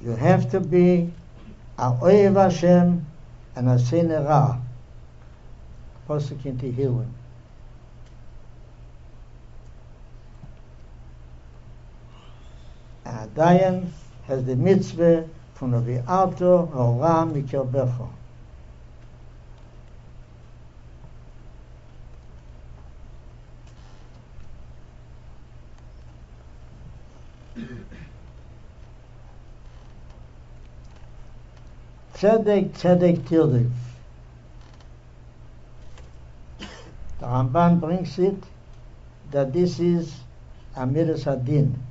[0.02, 1.12] You have to be
[1.78, 3.06] a Oyev Hashem
[3.56, 4.60] and a Sinera.
[6.08, 7.08] Pasuk in Tehillim.
[13.20, 13.90] And Dayan
[14.28, 18.08] has the mitzvah from von Aviato Hora Mikerbecho.
[32.14, 33.70] Tzedek, Tzedek Tirdiv.
[36.60, 38.42] The Ramban brings it
[39.32, 40.16] that this is
[40.78, 41.89] Amiras Adin.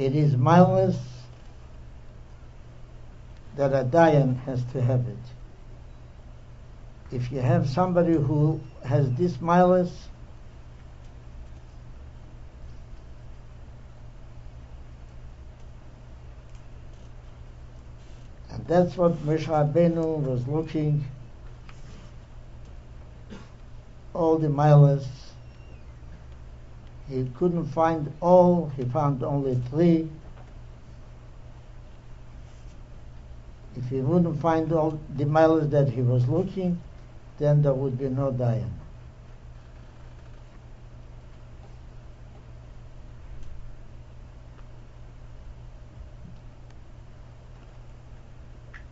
[0.00, 0.96] It is mindless
[3.56, 5.18] that a Dayan has to have it.
[7.12, 10.08] If you have somebody who has this mindless,
[18.50, 21.04] and that's what Moshe Rabbeinu was looking
[24.14, 25.06] all the miles.
[27.10, 30.08] He couldn't find all, he found only three.
[33.76, 36.80] If he wouldn't find all the miles that he was looking,
[37.38, 38.70] then there would be no Dayan.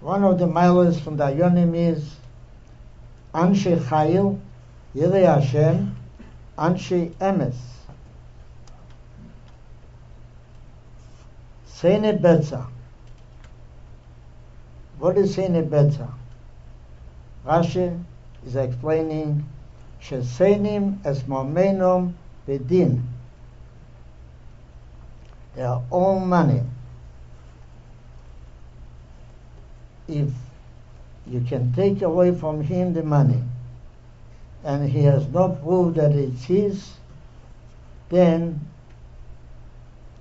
[0.00, 2.16] One of the miles from the Yonim is
[3.32, 4.40] Anshe Chayil,
[4.96, 5.94] Yirei Hashem,
[6.56, 7.77] Anshe Emes.
[11.80, 12.66] Seine Betza.
[14.98, 16.08] What is Seine Betza?
[17.46, 18.02] Rashi
[18.44, 19.44] is explaining
[20.02, 22.14] Shesenim es momenum
[22.48, 23.00] bedin.
[25.54, 26.62] They are all money.
[30.08, 30.30] If
[31.28, 33.44] you can take away from him the money,
[34.64, 36.94] and he has not proved that it's his,
[38.08, 38.66] then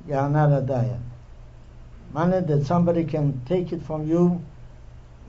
[0.08, 1.07] you are not a Dayan.
[2.18, 4.44] Money that somebody can take it from you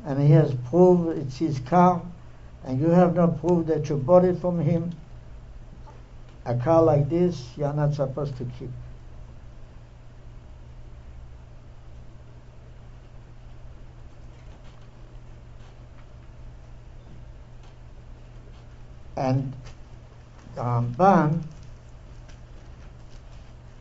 [0.07, 2.01] and he has proved it's his car
[2.65, 4.91] and you have not proved that you bought it from him,
[6.47, 8.71] a car like this you are not supposed to keep.
[19.15, 19.53] And
[20.57, 21.43] um, Ramban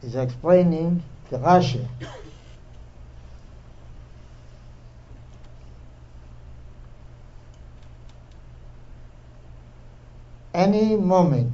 [0.03, 1.87] is explaining the Rashi.
[10.67, 11.53] Any moment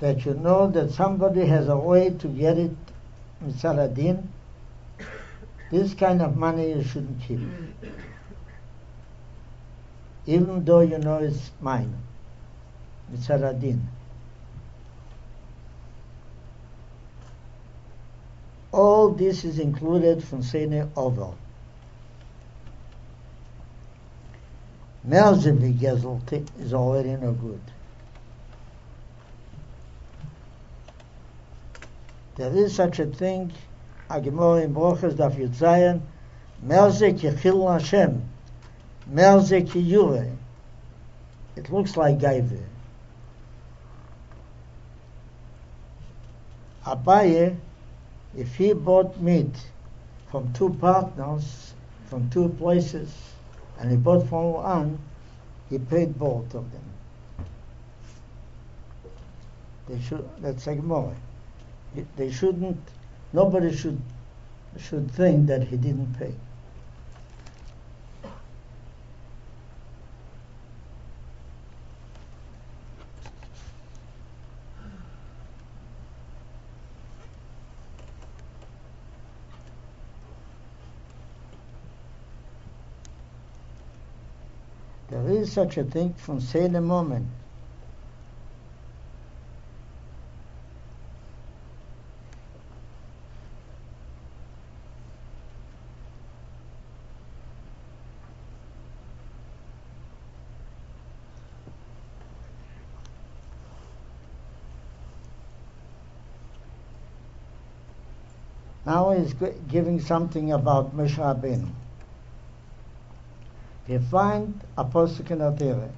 [0.00, 2.76] that you know that somebody has a way to get it
[3.40, 4.28] in Saladin,
[5.70, 7.40] this kind of money you shouldn't keep
[10.26, 11.94] even though you know it's mine.
[13.14, 13.80] It's Haradin.
[18.72, 21.38] All this is included from Sene Oval.
[25.08, 26.20] Gezel
[26.58, 27.60] is already no good.
[32.36, 33.52] There is such a thing,
[34.10, 36.02] Agimor in Brochas Daf Yitzayan,
[36.64, 38.22] Melze Kechil Hashem,
[39.10, 40.36] Melze Kiyure.
[41.56, 42.60] It looks like Gaive.
[46.84, 47.56] Abaye,
[48.36, 49.56] if he bought meat
[50.30, 51.74] from two partners,
[52.08, 53.12] from two places,
[53.78, 54.98] and he bought from one,
[55.68, 56.82] he paid both of them.
[59.88, 61.14] They should, that's like more.
[62.16, 62.80] They shouldn't,
[63.32, 64.00] nobody should,
[64.78, 66.34] should think that he didn't pay.
[85.08, 87.26] There is such a thing from seine Moment.
[108.84, 109.34] Now he's
[109.68, 110.94] giving something about.
[110.94, 111.08] We
[114.10, 115.90] find a posuk in Atire.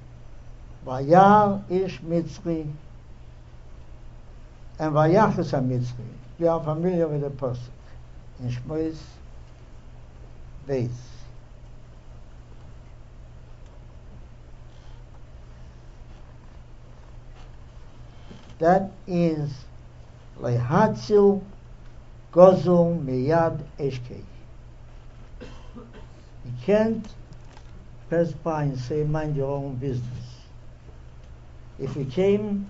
[0.85, 2.71] Vayar ish mitzri
[4.77, 6.05] and vayachus a mitzri.
[6.37, 7.57] You are familiar with the posuk
[8.39, 8.97] in Shmois
[10.67, 10.91] Beis.
[18.59, 19.51] That is
[20.39, 21.41] lehatzil
[22.33, 24.23] gozul miyad eshkei.
[26.45, 27.07] You can't
[28.09, 30.25] pass by and say, mind your own business.
[31.79, 32.69] If he came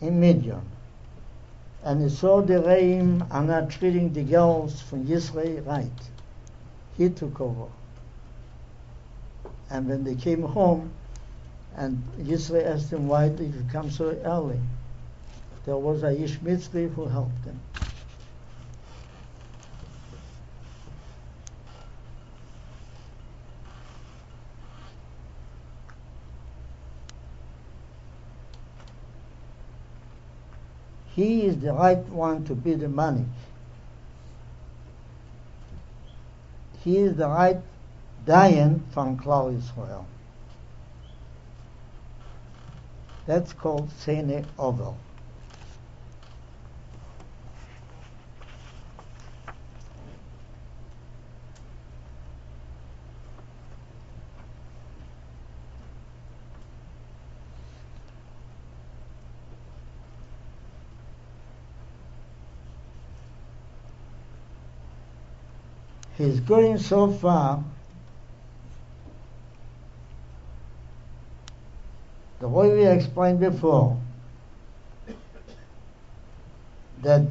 [0.00, 0.62] in Midian
[1.84, 5.90] and he saw the Reim are not treating the girls from Yisrael right,
[6.96, 7.70] he took over.
[9.70, 10.92] And when they came home,
[11.76, 14.60] and Yisrael asked him, why did you come so early?
[15.64, 17.60] There was a Ish who helped them.
[31.14, 33.26] He is the right one to be the money.
[36.82, 37.58] He is the right
[38.26, 40.06] Dayan from Klal Israel.
[43.26, 44.96] That's called Sene Ovel.
[66.22, 67.64] He's going so far.
[72.38, 74.00] The way we explained before,
[77.02, 77.26] that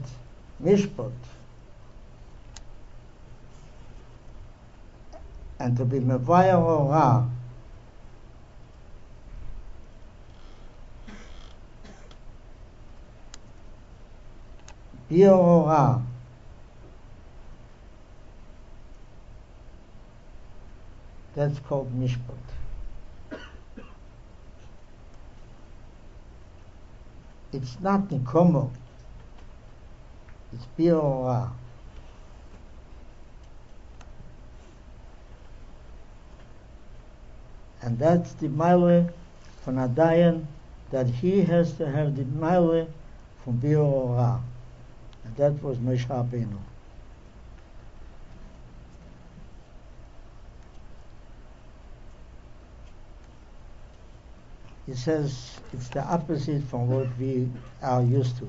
[0.62, 1.14] mishpat
[5.60, 7.30] and to be mevaya ora
[15.08, 16.11] be ora
[21.36, 22.18] That's called mishpat.
[27.54, 28.72] It's not nikomo.
[30.54, 31.52] It's biora.
[37.82, 39.10] And that's the mile
[39.64, 40.46] from Adayan
[40.92, 42.88] that he has to have the mile
[43.44, 44.42] from biora.
[45.26, 46.60] And that was Moshe Rabbeinu.
[54.92, 57.48] He says it's the opposite from what we
[57.82, 58.48] are used to.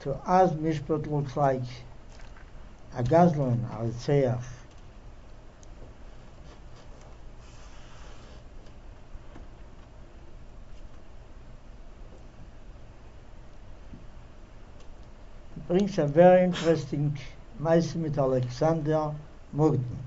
[0.00, 1.68] To us, Mishpat looks like
[2.96, 4.42] a gazlan, a ritzeach.
[15.66, 17.18] brings a very interesting
[17.60, 19.12] Meise mit Alexander
[19.52, 19.98] Murden.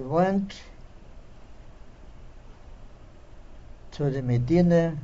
[0.00, 0.60] Went
[3.92, 4.98] to the Medina,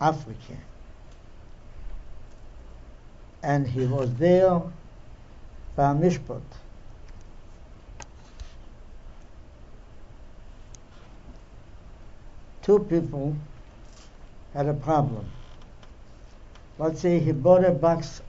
[0.00, 0.56] Africa.
[3.42, 4.62] And he was there
[5.76, 6.40] by Mishpat.
[12.62, 13.36] Two people
[14.54, 15.26] had a problem.
[16.78, 18.22] Let's say he bought a box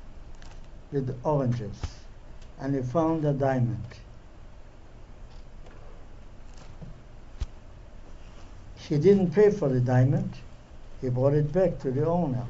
[0.91, 1.75] with oranges
[2.59, 3.83] and he found a diamond.
[8.75, 10.31] He didn't pay for the diamond.
[11.01, 12.45] He brought it back to the owner.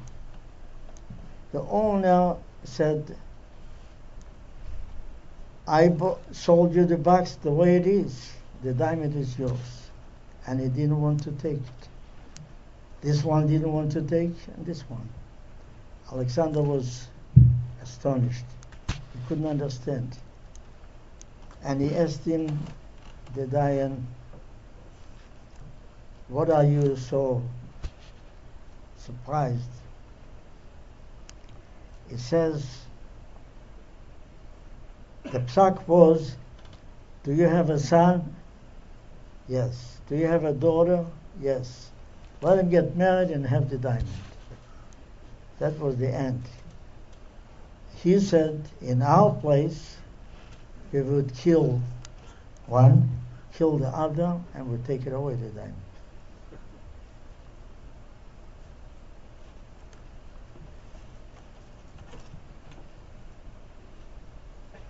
[1.53, 3.15] The owner said,
[5.67, 5.95] I
[6.31, 8.33] sold you the box the way it is.
[8.63, 9.89] The diamond is yours.
[10.45, 11.89] And he didn't want to take it.
[13.01, 15.07] This one didn't want to take, and this one.
[16.11, 17.07] Alexander was
[17.86, 18.45] astonished.
[18.89, 20.17] He couldn't understand.
[21.63, 22.59] And he asked him,
[23.36, 24.01] the Dayan,
[26.27, 27.43] what are you so
[28.97, 29.75] surprised?
[32.09, 32.65] He says,
[35.31, 36.36] the psak was,
[37.23, 38.36] do you have a son?
[39.47, 39.99] Yes.
[40.09, 41.05] Do you have a daughter?
[41.39, 41.91] Yes.
[42.41, 44.07] Let him get married and have the diamond.
[45.59, 46.43] That was the end.
[48.05, 49.97] He said, in our place,
[50.91, 51.81] we would kill
[52.67, 53.09] one,
[53.51, 55.73] kill the other, and would take it away the diamond.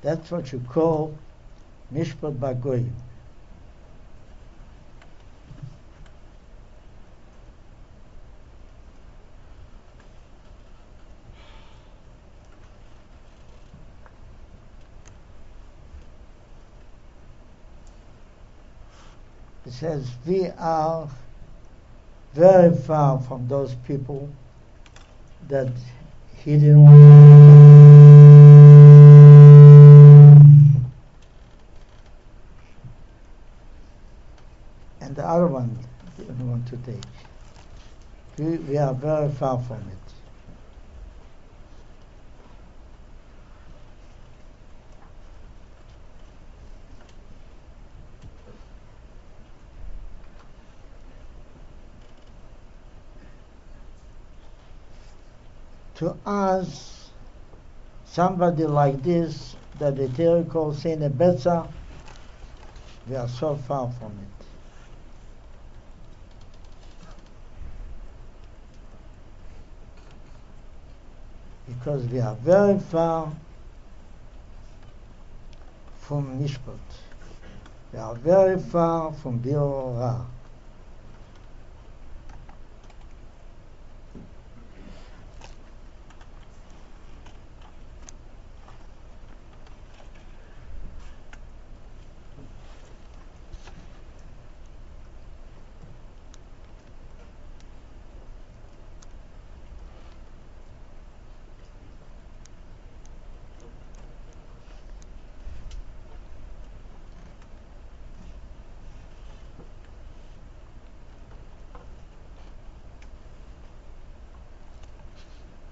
[0.02, 1.18] That's what you call
[1.94, 2.92] Mishpat Bagoyim.
[19.76, 21.10] Says, we are
[22.34, 24.30] very far from those people
[25.50, 25.72] that
[26.44, 26.96] he didn't want
[35.02, 35.78] and the other one
[36.18, 37.04] didn't want to take.
[38.38, 40.05] We, we are very far from it.
[55.96, 57.10] To us,
[58.06, 61.68] somebody like this, that the Torah calls Saint Betza,
[63.08, 64.46] we are so far from it.
[71.68, 73.32] Because we are very far
[76.00, 76.80] from Mishpat.
[77.92, 80.26] We are very far from Biur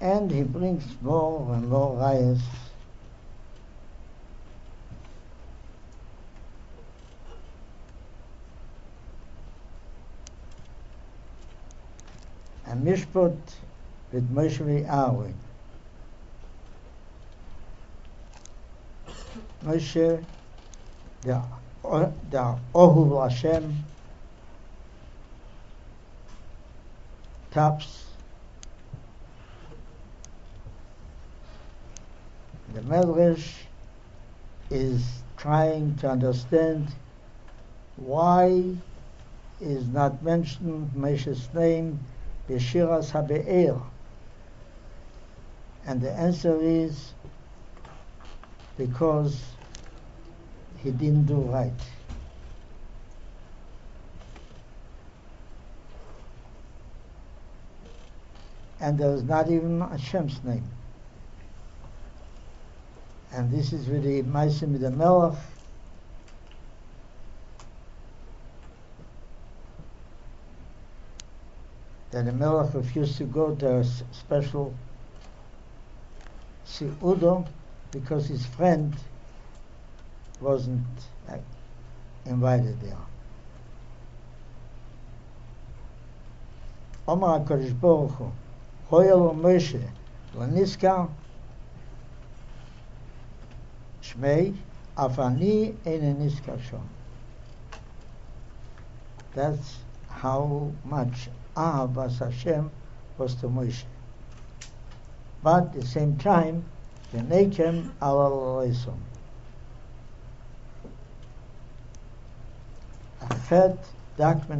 [0.03, 2.41] and he brings more and more rayas.
[12.65, 13.37] And Mishpat
[14.11, 15.33] with Moshe Aaron.
[19.63, 20.25] Moshe,
[21.21, 21.41] the,
[22.29, 23.85] the Ohu Hashem,
[27.51, 28.03] taps
[32.73, 33.53] The Medrash
[34.69, 36.93] is trying to understand
[37.95, 38.75] why
[39.59, 41.99] is not mentioned Moshe's name
[42.47, 43.81] Beshiras HaBe'er.
[45.87, 47.13] And the answer is
[48.77, 49.41] because
[50.77, 51.71] he didn't do right.
[58.79, 60.69] And there is not even Hashem's name.
[63.33, 65.33] And this is the Maisim the Melech.
[72.11, 74.75] That the Melech refused to go to a special
[76.67, 77.47] Siudo
[77.91, 78.95] because his friend
[80.39, 80.85] wasn't
[81.27, 81.37] uh,
[82.25, 82.97] invited there.
[87.07, 88.31] Omar HaKadosh Baruch Hu,
[88.89, 89.81] Hoyel Moshe,
[90.35, 91.09] Laniska,
[94.17, 94.55] Shmei,
[94.97, 96.39] Afani Enenis
[99.33, 99.77] That's
[100.09, 102.69] how much Ahavas Hashem
[103.17, 103.83] was to Moshe.
[105.41, 106.65] But at the same time,
[107.13, 108.97] Venekem Alal Leisom.
[113.21, 113.77] Achet
[114.17, 114.59] Dak Min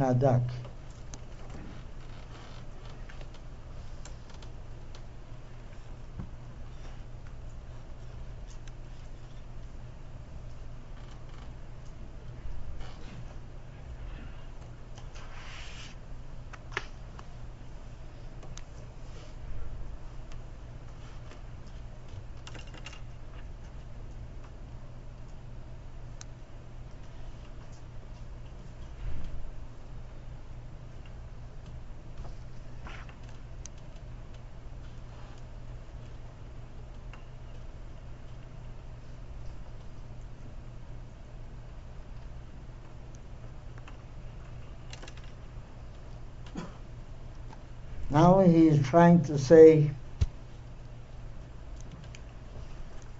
[48.44, 49.90] He is trying to say,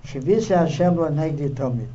[0.04, 1.88] Shivisi Hashem lo negdi tomit.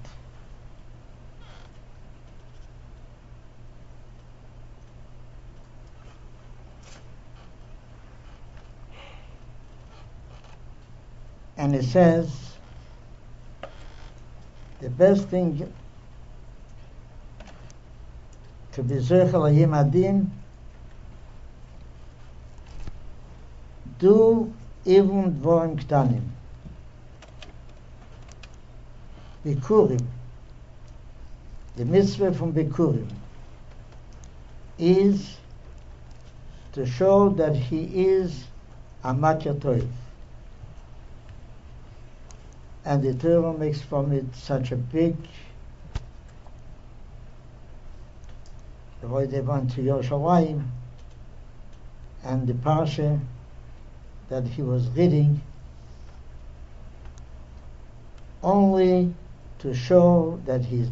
[11.58, 12.32] And it says,
[14.80, 15.72] the best thing
[18.72, 20.32] to be zechel ayim adin,
[24.00, 24.52] do
[24.86, 26.24] even dvorim ktanim.
[29.46, 30.06] Bikurim,
[31.76, 33.10] the mitzvah from Bikurim,
[34.78, 35.38] is
[36.74, 38.46] to show that he is
[39.04, 39.88] a Makir Toiv.
[42.86, 45.16] And the Torah makes from it such a big
[49.02, 50.66] the way they went to Yerushalayim
[52.24, 53.20] and the parsha
[54.30, 55.42] that he was reading
[58.44, 59.14] only
[59.60, 60.90] to show that he's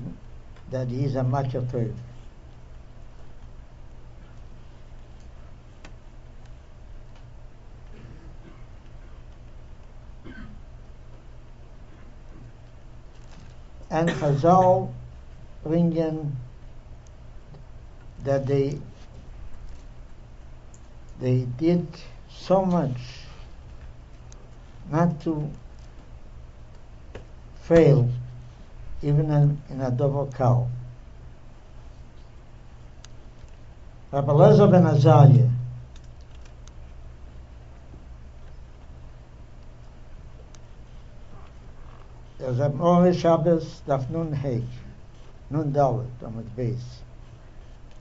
[0.71, 1.93] that he's a Makir Tov.
[13.89, 14.91] And Chazal
[15.63, 16.31] bringen
[18.25, 18.77] that they
[21.21, 21.87] they did
[22.29, 22.97] so much
[24.91, 25.49] not to
[27.63, 28.09] fail
[29.01, 30.67] even in, in a double cow.
[34.11, 35.49] Rabbi ben Azariah
[42.39, 44.63] there's a Mori Shabbos Daf Nun Heg
[45.49, 47.01] Nun Dalet the base.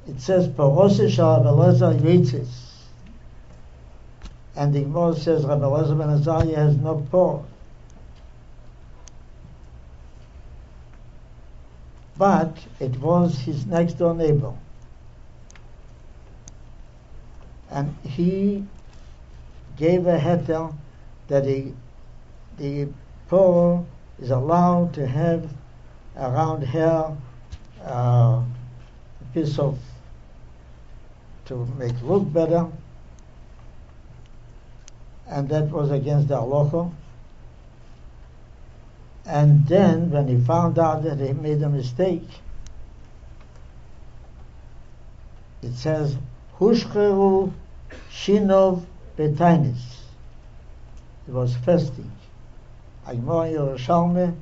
[0.07, 2.76] It says Parose Shal Yitzis
[4.57, 7.45] and the Gemara says Rabbi Lezer ben Azariah has no poor.
[12.19, 14.53] but it was his next door neighbor.
[17.71, 18.65] And he
[19.77, 20.75] gave a heter
[21.29, 21.75] that he,
[22.59, 22.89] the
[23.29, 23.85] poor
[24.19, 25.51] is allowed to have
[26.17, 27.15] around here
[27.85, 28.45] uh, a
[29.35, 29.79] piece of
[31.45, 32.67] to make look better
[35.29, 36.93] and that was against the halacha
[39.27, 42.29] and then, when he found out that he made a mistake,
[45.63, 46.17] it says,
[46.61, 47.53] Hushcheru
[48.09, 48.87] Shinov
[49.19, 50.03] Betainis.
[51.27, 52.13] It was fasting.
[53.05, 54.37] Agmor Yerushalme,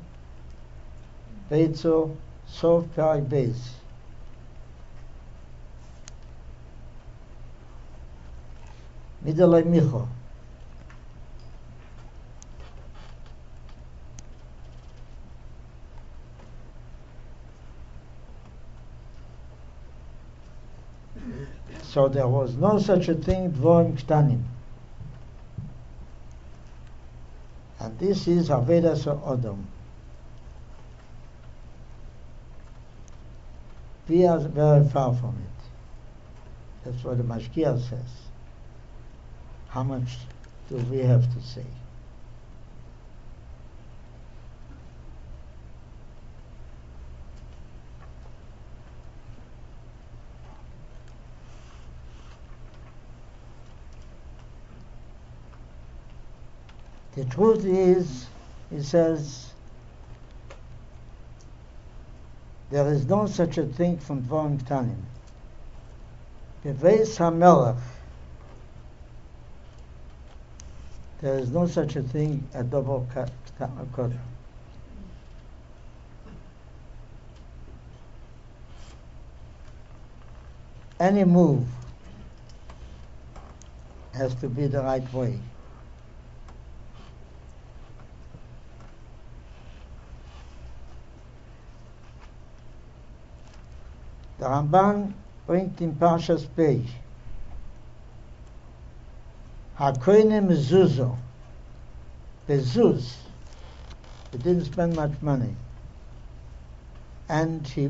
[1.50, 2.14] Beitzo,
[2.46, 3.56] Sof Perak Beis.
[9.24, 10.06] Midalei Micho.
[21.94, 24.42] So there was no such a thing, dvorim ktanim.
[27.78, 29.62] And this is Avedas Odom.
[34.08, 35.70] We are very far from it.
[36.84, 38.00] That's what the Mashgiach says.
[39.68, 40.16] How much
[40.68, 41.64] do we have to say?
[57.14, 58.26] The truth is,
[58.70, 59.52] he says,
[62.70, 64.96] there is no such a thing from Dvorim Ktanim.
[66.64, 67.78] Beveis HaMelech,
[71.20, 73.30] there is no such a thing a double cut.
[80.98, 81.66] Any move
[84.14, 85.38] has to be the right way.
[94.44, 95.14] Der Ramban
[95.46, 96.82] bringt in Parshas Pei.
[99.78, 101.16] Hakoine Mezuzo
[102.46, 103.14] Bezuz
[104.32, 105.56] he didn't spend much money.
[107.26, 107.88] And he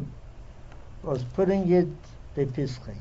[1.02, 1.88] was putting it
[2.36, 2.98] bepischei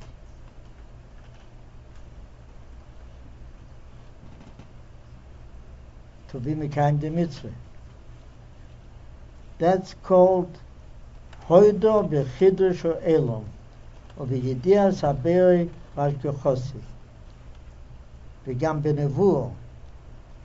[6.30, 7.54] to be mekayim the mitzvah.
[9.60, 10.58] That's called
[11.48, 13.44] Hoydo be Chidush o Elom,
[14.18, 16.82] o be Yedia Saberi Rash Bechosi.
[18.48, 19.50] וגם בנבואו,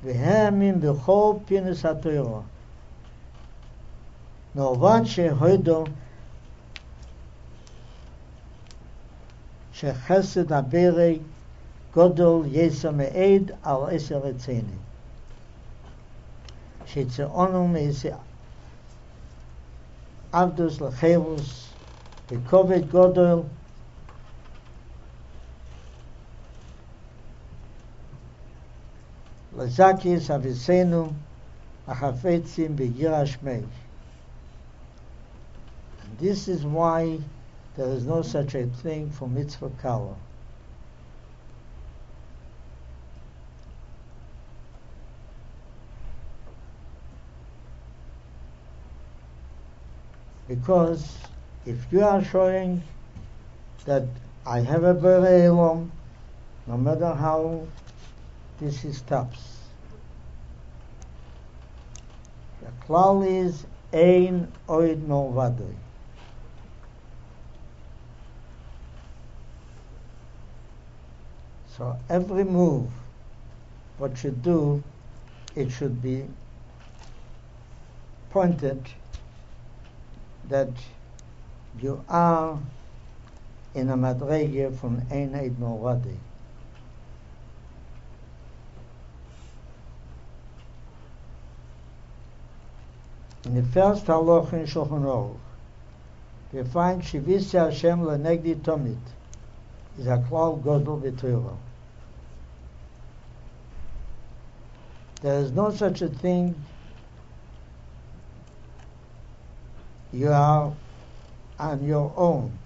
[0.05, 2.40] והם אם בכל פינס התוירו.
[4.55, 5.84] נאובן שהוידו
[9.72, 11.18] שחסד הבירי
[11.94, 14.78] גודל יסע מעיד על עשר רציני.
[16.86, 18.14] שצעונו מעשה
[20.33, 21.68] Avdus Lachelus,
[22.29, 23.49] Bekoved Godel,
[29.57, 31.14] Lazakis Avicenum,
[31.89, 33.64] Achafetzim Begirashmei.
[36.20, 37.18] This is why
[37.76, 40.16] there is no such a thing for mitzvah kalah.
[50.49, 51.18] Because
[51.66, 52.82] if you are showing
[53.84, 54.05] that
[54.46, 55.90] I have a Bereilom,
[56.66, 57.66] no matter how
[58.59, 59.59] this is stops.
[62.62, 65.74] The klal is ein oid no vadoi.
[71.76, 72.90] So every move,
[73.99, 74.82] what you do,
[75.55, 76.24] it should be
[78.30, 78.82] pointed
[80.49, 80.70] that
[81.80, 82.59] you are
[83.74, 85.99] in a madrege from ein oid no.
[93.44, 95.36] In the first halach in Shulchan Aruch,
[96.53, 98.99] we find Shivisi Hashem lenegdi tomit
[99.99, 101.57] is a klal godel b'Torah.
[105.22, 106.55] There is no such a thing.
[110.13, 110.75] You are
[111.59, 112.57] on your own.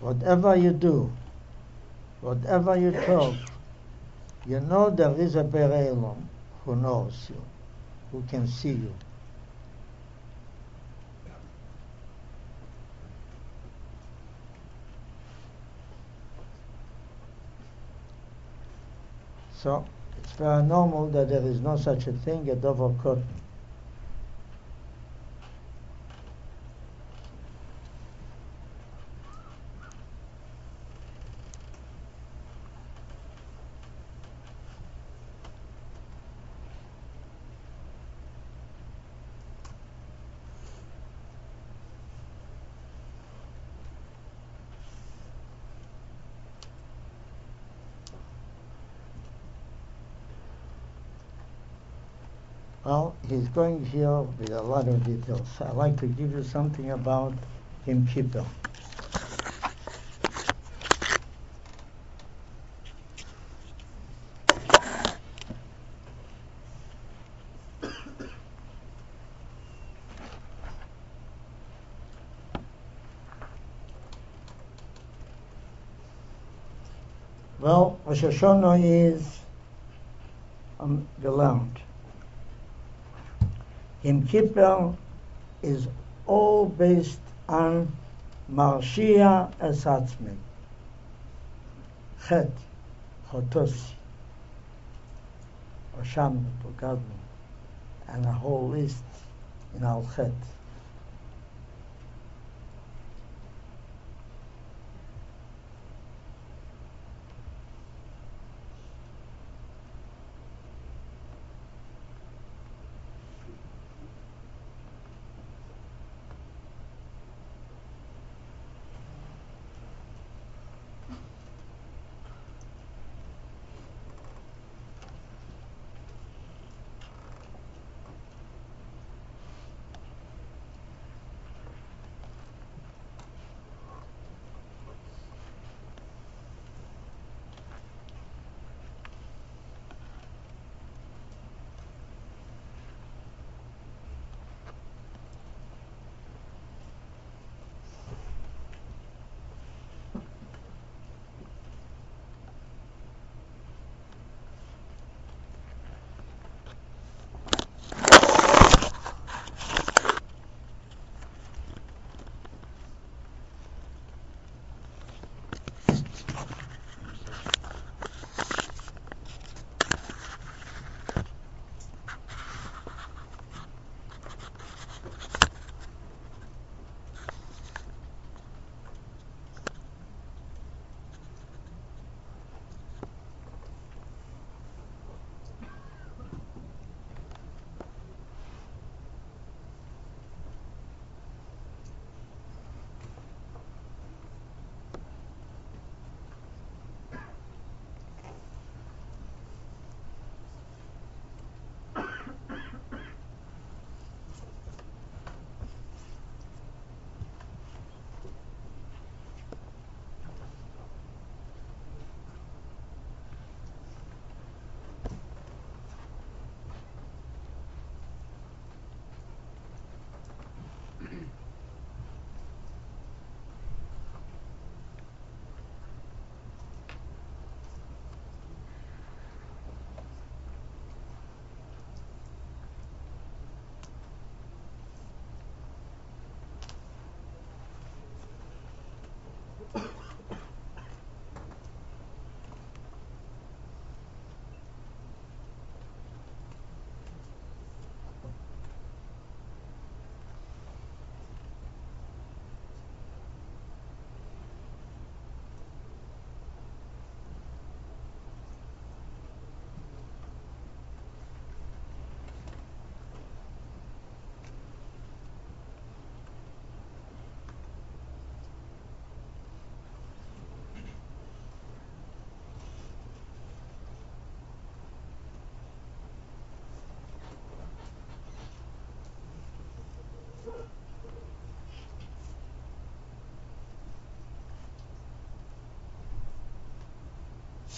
[0.00, 1.12] Whatever you do,
[2.20, 3.34] whatever you talk,
[4.46, 6.22] you know there is a Bereilom
[6.64, 7.40] who knows you,
[8.12, 8.94] who can see you.
[19.54, 19.84] So
[20.40, 23.22] Uh, normal that there is no such a thing, a double curtain.
[52.90, 55.46] Well, he's going here with a lot of details.
[55.60, 57.34] I'd like to give you something about
[57.86, 58.44] Yom Kippur.
[77.60, 79.29] Well, Rosh Hashanah is
[84.02, 84.94] Yom Kippur
[85.62, 85.86] is
[86.26, 87.94] all based on
[88.50, 90.34] Marshia Esatzmi.
[92.26, 92.50] Chet,
[93.30, 93.92] Chotosi,
[95.98, 97.00] Osham, Togadmu,
[98.08, 99.04] and a whole list
[99.76, 100.32] in Al Chet.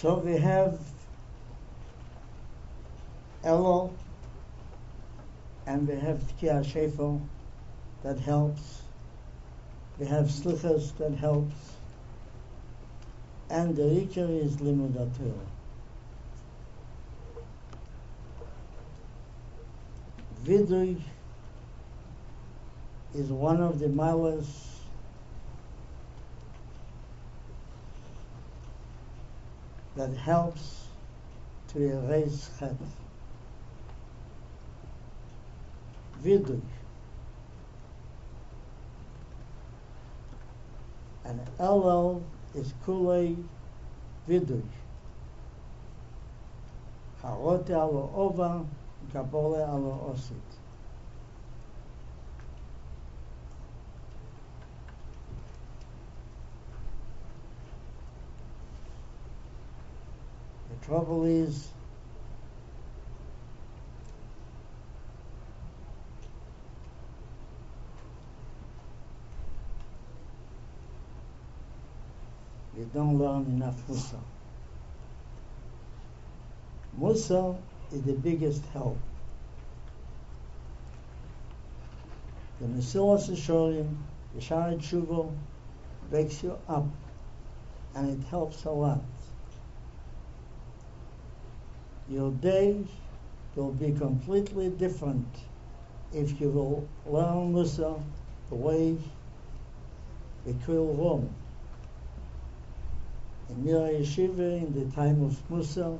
[0.03, 0.77] So we have
[3.45, 3.93] Elul
[5.65, 7.21] and we have Tkiya Shefo
[8.03, 8.81] that helps.
[9.97, 11.55] We have Slichas that helps.
[13.49, 14.91] And the Rikar is Limud
[20.43, 20.99] Vidui
[23.15, 24.72] is one of the malas
[29.95, 30.87] that helps
[31.69, 32.75] to erase chet.
[36.23, 36.61] Vidui.
[41.25, 42.21] And Elul
[42.55, 43.35] is kulei
[44.27, 44.63] vidui.
[47.21, 48.65] Harote alo ova,
[49.13, 50.62] gabole alo osit.
[60.85, 61.69] Trouble is
[72.77, 74.19] you don't learn enough Mussar.
[76.99, 77.55] Mussar
[77.93, 78.97] is the biggest help.
[82.59, 85.33] The Mesilas the Shaarei Teshuva,
[86.11, 86.87] wakes you up
[87.95, 88.99] and it helps a lot.
[92.09, 92.83] Your day
[93.55, 95.27] will be completely different
[96.11, 98.01] if you will learn Mussar
[98.49, 98.97] the way
[100.45, 101.33] we kill Rome.
[103.49, 105.97] In Mira Yeshiva, in the time of Mussar,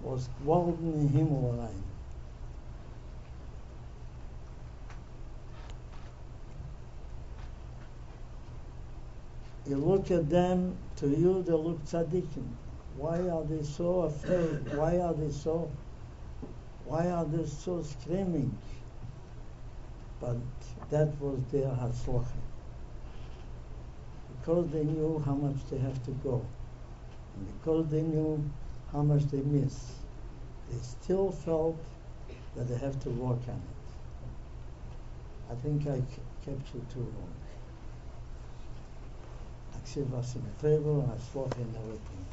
[0.00, 1.68] was golden in Himalaya.
[9.66, 12.46] You look at them, to you they look tzaddikim.
[12.98, 14.74] Why are they so afraid?
[14.74, 15.70] Why are they so?
[16.84, 18.58] Why are they so screaming?
[20.20, 20.38] But
[20.90, 22.42] that was their hatzlacha.
[24.40, 26.44] Because they knew how much they have to go,
[27.36, 28.42] and because they knew
[28.90, 29.92] how much they miss,
[30.68, 31.78] they still felt
[32.56, 33.78] that they have to work on it.
[35.52, 36.02] I think I
[36.44, 37.34] kept you too long.
[39.72, 42.27] I Aksiv was in favor, I swore in everything.